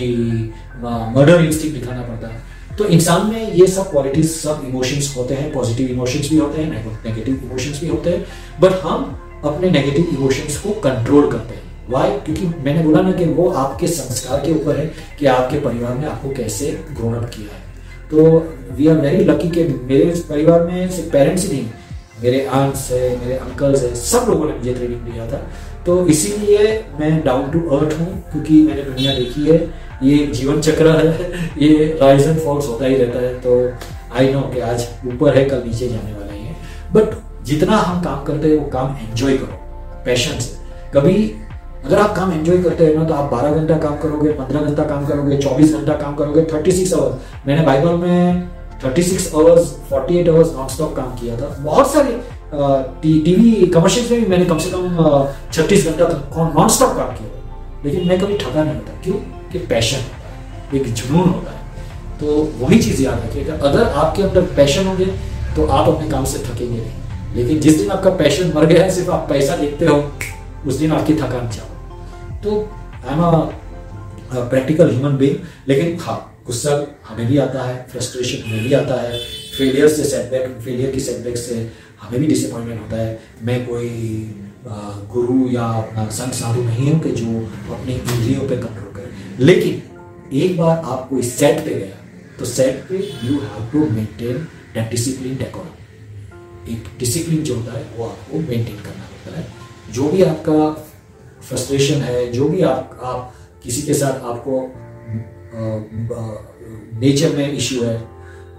[1.15, 2.43] मर्डर इंस्टिंग दिखाना पड़ता है।
[2.77, 6.69] तो इंसान में ये सब क्वालिटीज सब इमोशंस होते हैं। पॉजिटिव इमोशंस भी होते हैं
[7.05, 8.25] नेगेटिव इमोशंस भी होते हैं।
[8.61, 13.25] बट हम अपने नेगेटिव इमोशंस को कंट्रोल करते हैं। वाई क्योंकि मैंने बोला ना कि
[13.25, 14.86] वो आपके संस्कार के ऊपर है
[15.19, 17.63] कि आपके परिवार ने आपको कैसे ग्रोन अप किया है।
[18.09, 18.38] तो
[18.75, 21.67] वी आर वेरी लकी कि मेरे परिवार में सिर्फ़ पेरेंट्स ही नहीं,
[22.23, 25.41] मेरे आंट्स है, मेरे अंकल्स है, सब लोगों ने मुझे ट्रेनिंग दिया था।
[25.86, 29.57] तो इसीलिए मैं डाउन टू अर्थ हूँ, क्योंकि मैंने दुनिया देखी है,
[30.03, 34.41] ये जीवन चक्र है, ये राइज एंड फॉल्स होता ही रहता है। तो आई नो
[34.53, 36.57] कि आज ऊपर है, कल नीचे जाने वाले हैं।
[36.93, 37.15] बट
[37.45, 40.63] जितना हम काम करते हैं, वो काम एंजॉय करो पैशन से।
[40.93, 41.13] कभी
[41.86, 44.83] अगर आप काम एंजॉय करते हैं ना तो आप 12 घंटा काम करोगे 15 घंटा
[44.83, 48.49] काम करोगे 24 घंटा काम करोगे 36 सिक्स आवर्स मैंने बाइबल में
[48.83, 52.19] 36 six hours 48 hours non stop काम किया था। बहुत सारे
[53.03, 54.97] टीवी कमर्शियल में भी मैंने कम से कम
[55.53, 56.07] छत्तीस घंटा
[56.55, 57.29] नॉन स्टॉप काम किया
[57.86, 59.15] लेकिन मैं कभी थका नहीं होता। क्यों?
[59.51, 61.63] कि पैशन एक जुनून होता है।
[62.19, 62.25] तो
[62.59, 65.05] वही चीज़ याद रखिएगा। अगर आपके अंदर पैशन होंगे
[65.55, 68.89] तो आप अपने काम से थकेंगे नहीं। लेकिन जिस दिन आपका पैशन मर गया है,
[68.91, 70.03] सिर्फ़ आप पैसा देखते हो
[70.67, 71.74] उस दिन आपकी थकान चाहो
[72.45, 72.55] तो
[73.05, 75.37] I am a practical human being
[75.67, 76.71] लेकिन हाँ गुस्सा
[77.07, 79.19] हमें भी आता है फ्रस्ट्रेशन हमें भी आता है
[79.57, 81.55] फेलियर से सेटबैक फेलियर की सेटबैक से
[82.01, 83.89] हमें भी डिसअपॉइंटमेंट होता है। मैं कोई
[85.13, 87.27] गुरु या अपना संत साधु नहीं हूँ कि जो
[87.73, 91.95] अपनी इंद्रियों पे कंट्रोल करे। लेकिन एक बार आप कोई सेट पे गया
[92.39, 94.37] तो सेट पे you have to maintain
[94.73, 99.47] that discipline decorum एक डिसिप्लिन जो होता है, वो आपको मेंटेन करना होता है।
[99.93, 100.57] जो भी आपका
[101.47, 103.33] फ्रस्ट्रेशन है, जो भी आप आप
[103.63, 104.61] किसी के साथ आपको
[106.99, 107.97] नेचर में इश्यू है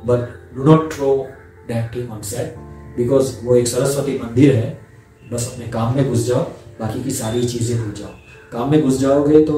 [0.06, 1.14] but do not throw
[1.68, 2.54] that thing on set
[2.96, 4.68] because वो एक सरस्वती मंदिर है,
[5.32, 6.42] बस अपने काम में घुस जाओ,
[6.80, 8.10] बाकी की सारी चीज़ें भूल जाओ।
[8.52, 9.56] काम में घुस जाओगे तो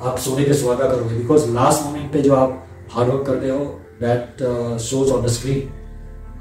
[0.00, 3.58] आप सोने के सुहागा करोगे बिकॉज़ लास्ट मोमेंट पे जो आप हार्ड वर्क करते हो
[4.00, 4.42] that
[4.80, 5.68] shows on the screen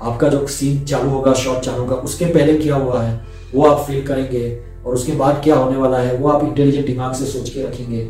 [0.02, 3.86] आपका जो सीन चालू होगा शॉट चालू होगा, उसके पहले क्या हुआ है, वो आप
[3.88, 4.50] फील करेंगे
[4.86, 8.04] और उसके बाद क्या होने वाला है, वो आप इंटेलिजेंट दिमाग से सोच के रखेंगे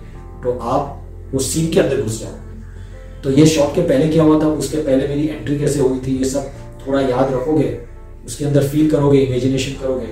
[0.43, 1.01] तो आप
[1.33, 4.77] वो सीन के अंदर घुस जाओ। तो ये शॉट के पहले क्या हुआ था, उसके
[4.79, 6.51] पहले मेरी एंट्री कैसे हुई थी, ये सब
[6.87, 7.77] थोड़ा याद रखोगे,
[8.25, 10.07] उसके अंदर फील करोगे इमेजिनेशन करोगे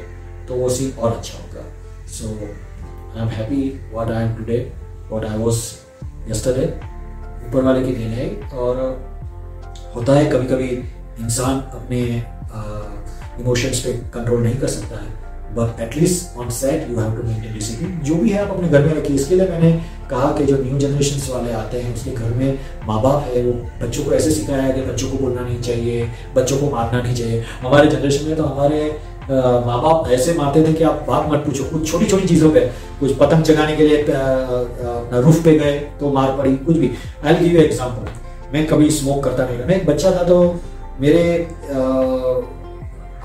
[0.47, 1.66] तो वो सीन और अच्छा होगा।
[2.11, 4.72] So I am happy what I am today
[5.09, 5.61] what I was
[6.30, 6.66] yesterday
[7.47, 8.82] ऊपर वाले की देन है और
[9.95, 10.70] होता है कभी कभी
[11.24, 12.01] इंसान अपने
[13.41, 15.22] इमोशंस पे कंट्रोल नहीं कर सकता है।
[15.55, 18.85] But at least on set you have to maintain discipline जो भी है, आप अपने घर
[18.85, 19.71] में रखिए। इसके लिए मैंने
[20.09, 23.53] कहा कि जो न्यू जनरेशन वाले आते हैं, उसके घर में माँ बाप है, वो
[23.81, 27.15] बच्चों को ऐसे सिखाया है कि बच्चों को बोलना नहीं चाहिए, बच्चों को मारना नहीं
[27.15, 28.85] चाहिए। हमारे जनरेशन में तो हमारे
[29.23, 32.59] माँ बाप ऐसे मारते थे कि आप बात मत पूछो। कुछ छोटी छोटी चीज़ों पे,
[32.99, 34.05] कुछ पतंग चगाने के लिए
[35.21, 36.91] रूफ पे गए तो मार पड़ी, कुछ भी।
[37.23, 40.39] आई गिव एग्ज़ाम्पल मैं कभी स्मोक करता नहीं था। मैं एक बच्चा था तो
[41.01, 41.23] मेरे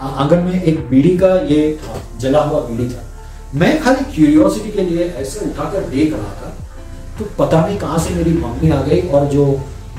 [0.00, 3.02] आँगन में एक बीड़ी का ये था जला हुआ बीड़ी था,
[3.54, 6.56] मैं खाली क्यूरियोसिटी के लिए ऐसे उठाकर देख रहा था
[7.18, 9.46] तो पता नहीं कहाँ से मेरी मम्मी आ गई और जो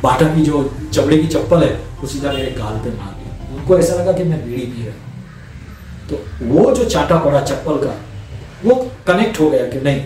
[0.04, 3.78] बाटा की जो चमड़े की चप्पल है वो सीधा मेरे गाल पे मार दी। उनको
[3.80, 5.08] ऐसा लगा कि मैं बीड़ी पी रहा
[6.10, 7.96] तो वो जो चाटा पड़ा चप्पल का,
[8.66, 8.76] वो
[9.08, 10.02] कनेक्ट हो गया कि नहीं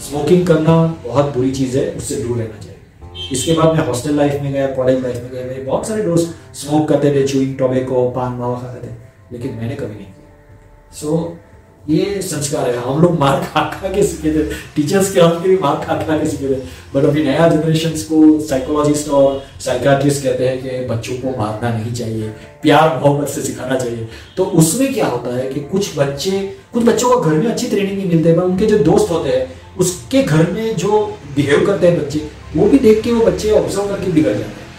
[0.00, 0.74] स्मोकिंग करना
[1.04, 4.66] बहुत बुरी चीज़ है, उससे दूर रहना चाहिए। इसके बाद मैं हॉस्टल लाइफ में गया
[4.74, 8.58] कॉलेज लाइफ में गया, मेरे बहुत सारे दोस्त स्मोक करते थे चुइंग टोबेको पान मावा
[8.60, 9.00] खाते थे।
[9.32, 11.52] लेकिन मैंने कभी नहीं किया। सो so,
[11.90, 14.42] ये संस्कार है। हम लोग मार खा खा के सीखे थे।
[14.76, 16.58] टीचर्स के हम भी मार खा खा के सीखे थे।
[16.94, 21.92] बट अभी नया जनरेशन को साइकोलॉजिस्ट और साइकाट्रिस्ट कहते हैं कि बच्चों को मारना नहीं
[21.92, 22.28] चाहिए।
[22.62, 27.10] प्यार मोहब्बत से सिखाना चाहिए। तो उसमें क्या होता है कि कुछ बच्चे कुछ बच्चों
[27.10, 30.50] को घर में अच्छी ट्रेनिंग नहीं मिलते। पर उनके जो दोस्त होते हैं उसके घर
[30.50, 34.32] में जो बिहेव करते हैं बच्चे वो भी देख के वो बच्चे ऑब्ज़र्व करके बिगड़
[34.32, 34.70] जाते हैं।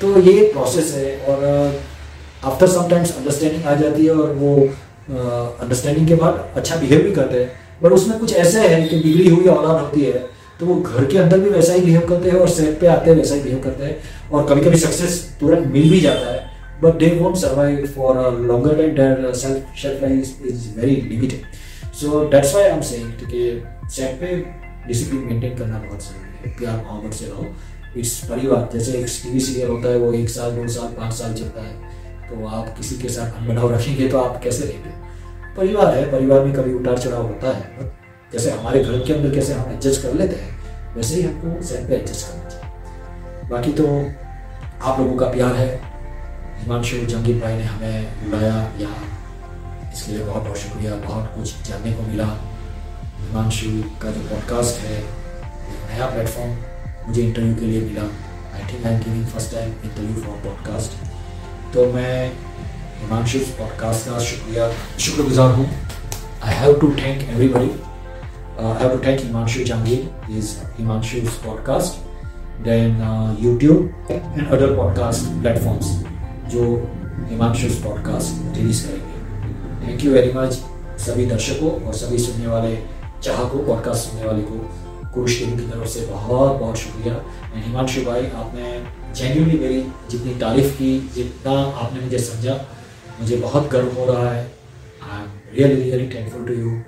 [0.00, 1.80] तो ये प्रोसेस है और
[2.44, 7.40] आफ्टर समटाइम्स अंडरस्टैंडिंग आ जाती है और वो अंडरस्टैंडिंग के बाद अच्छा बिहेव भी करते
[7.40, 7.50] हैं।
[7.82, 10.22] बट उसमें कुछ ऐसे है कि बिगड़ी हुई औलाद होती है
[10.60, 13.10] तो वो घर के अंदर भी वैसा ही बिहेव करते हैं और सेट पे आते
[13.10, 16.52] हैं वैसा ही बिहेव करते हैं। और कभी कभी सक्सेस तुरंत मिल भी जाता है
[16.82, 21.92] but they won't survive for a longer time their self shelf life is very limited
[22.00, 24.36] so that's why I am saying कि सेट पे
[24.88, 27.46] डिसिप्लिन मेंटेन करना बहुत ज़रूरी है। प्यार मोहब्बत से रहो।
[28.00, 31.34] इस परिवार, जैसे एक टीवी सीरियल होता है, वो एक साल, दो साल, पाँच साल
[31.34, 31.92] चलता है।
[32.34, 34.90] तो आप किसी के साथ अनबनाव रखेंगे तो आप कैसे रहेंगे
[35.56, 37.92] परिवार है, परिवार में कभी उतार चढ़ाव होता है
[38.32, 41.88] जैसे हमारे घर के अंदर कैसे हम एडजस्ट कर लेते हैं, वैसे ही हमको सेट
[41.88, 43.86] पे एडजस्ट करना चाहिए। बाकी तो
[44.82, 45.68] आप लोगों का प्यार है।
[46.58, 51.92] हिमांशु, जंगीर भाई ने हमें बुलाया यहाँ। इसके लिए बहुत बहुत शुक्रिया। बहुत कुछ जानने
[51.92, 52.26] को मिला।
[53.20, 53.70] हिमांशु
[54.02, 56.56] का जो पॉडकास्ट है, एक नया प्लेटफॉर्म
[57.08, 58.02] मुझे इंटरव्यू के लिए मिला।
[58.54, 61.02] I think I am giving first time interview for podcast
[61.74, 62.26] तो मैं
[62.98, 64.68] हिमांशु पॉडकास्ट का शुक्रिया,
[64.98, 65.66] शुक्रगुजार हूँ।
[66.42, 67.70] I have to thank everybody
[68.60, 72.94] I have to thank Himanshu Jahangir is Himanshu podcast then
[73.40, 75.90] YouTube and other podcast platforms
[76.52, 76.62] जो
[77.30, 80.52] Himanshu podcast release करेंगे। Thank you very much
[81.00, 82.76] सभी दर्शकों और सभी सुनने वाले,
[83.22, 84.64] चाहकों पॉडकास्ट सुनने वाले को।
[85.14, 88.68] कोश टीम की तरफ़ से बहुत बहुत शुक्रिया। एंड हिमांशु भाई आपने
[89.14, 91.52] जेन्यूनली मेरी जितनी तारीफ़ की जितना
[91.82, 92.54] आपने मुझे समझा
[93.20, 94.44] मुझे बहुत गर्व हो रहा है।
[95.02, 96.80] I am really really thankful to you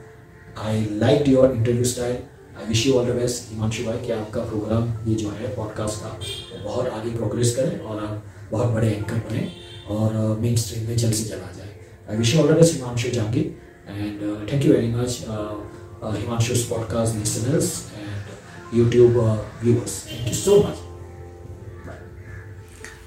[0.59, 2.17] I like your interview style
[2.57, 6.03] I wish you all the best Himanshu भाई कि आपका प्रोग्राम ये जो है पॉडकास्ट
[6.03, 9.49] का वो बहुत आगे प्रोग्रेस करें और आप बहुत बड़े एंकर बने
[9.89, 11.75] और मेन uh, स्ट्रीम में जल्द से जल्द आ जाए।
[12.11, 13.47] I wish you all the best Himanshu Jahangir
[13.89, 15.25] and thank you very much
[16.21, 17.71] Himanshu podcast listeners
[18.77, 19.17] and YouTube
[19.63, 20.86] viewers thank you so much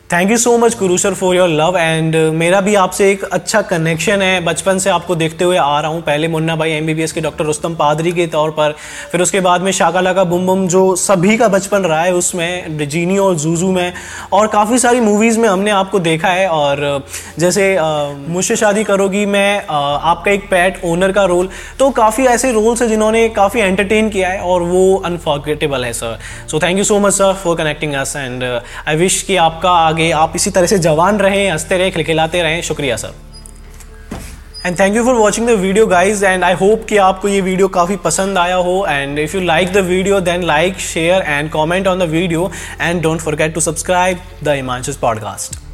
[0.09, 3.61] thank you so much Guru sir for your love and मेरा भी आपसे एक अच्छा
[3.61, 7.21] connection है। बचपन से आपको देखते हुए आ रहा हूँ। पहले मुन्ना भाई एमबीबीएस के
[7.21, 8.73] डॉक्टर रुस्तम पादरी के तौर पर।
[9.11, 12.77] फिर उसके बाद में शाका लाका बुम बुम, जो सभी का बचपन रहा है उसमें,
[12.79, 13.93] जीनी और जूजू में।
[14.31, 17.03] और काफ़ी सारी मूवीज़ में हमने आपको देखा है। और
[17.39, 17.77] जैसे
[18.29, 21.49] मुझसे शादी करोगी मैं आपका एक पैट ओनर का रोल
[21.79, 26.17] तो काफ़ी ऐसे रोल्स हैं जिन्होंने काफ़ी एंटरटेन किया है। और वो अनफॉर्गेटेबल है sir
[26.47, 29.97] so thank you so much sir for connecting us and I wish कि आपका आगे
[29.99, 33.13] आगे। आप इसी तरह से जवान रहें, हँसते रहें, खिलखिलाते रहें। शुक्रिया, sir.
[34.65, 37.67] And thank you for watching the video guys and I hope कि आपको ये वीडियो
[37.77, 41.87] काफ़ी पसंद आया हो। And if you like the video then like share and comment
[41.87, 45.68] on the video and don't forget to subscribe the Himanshu's podcast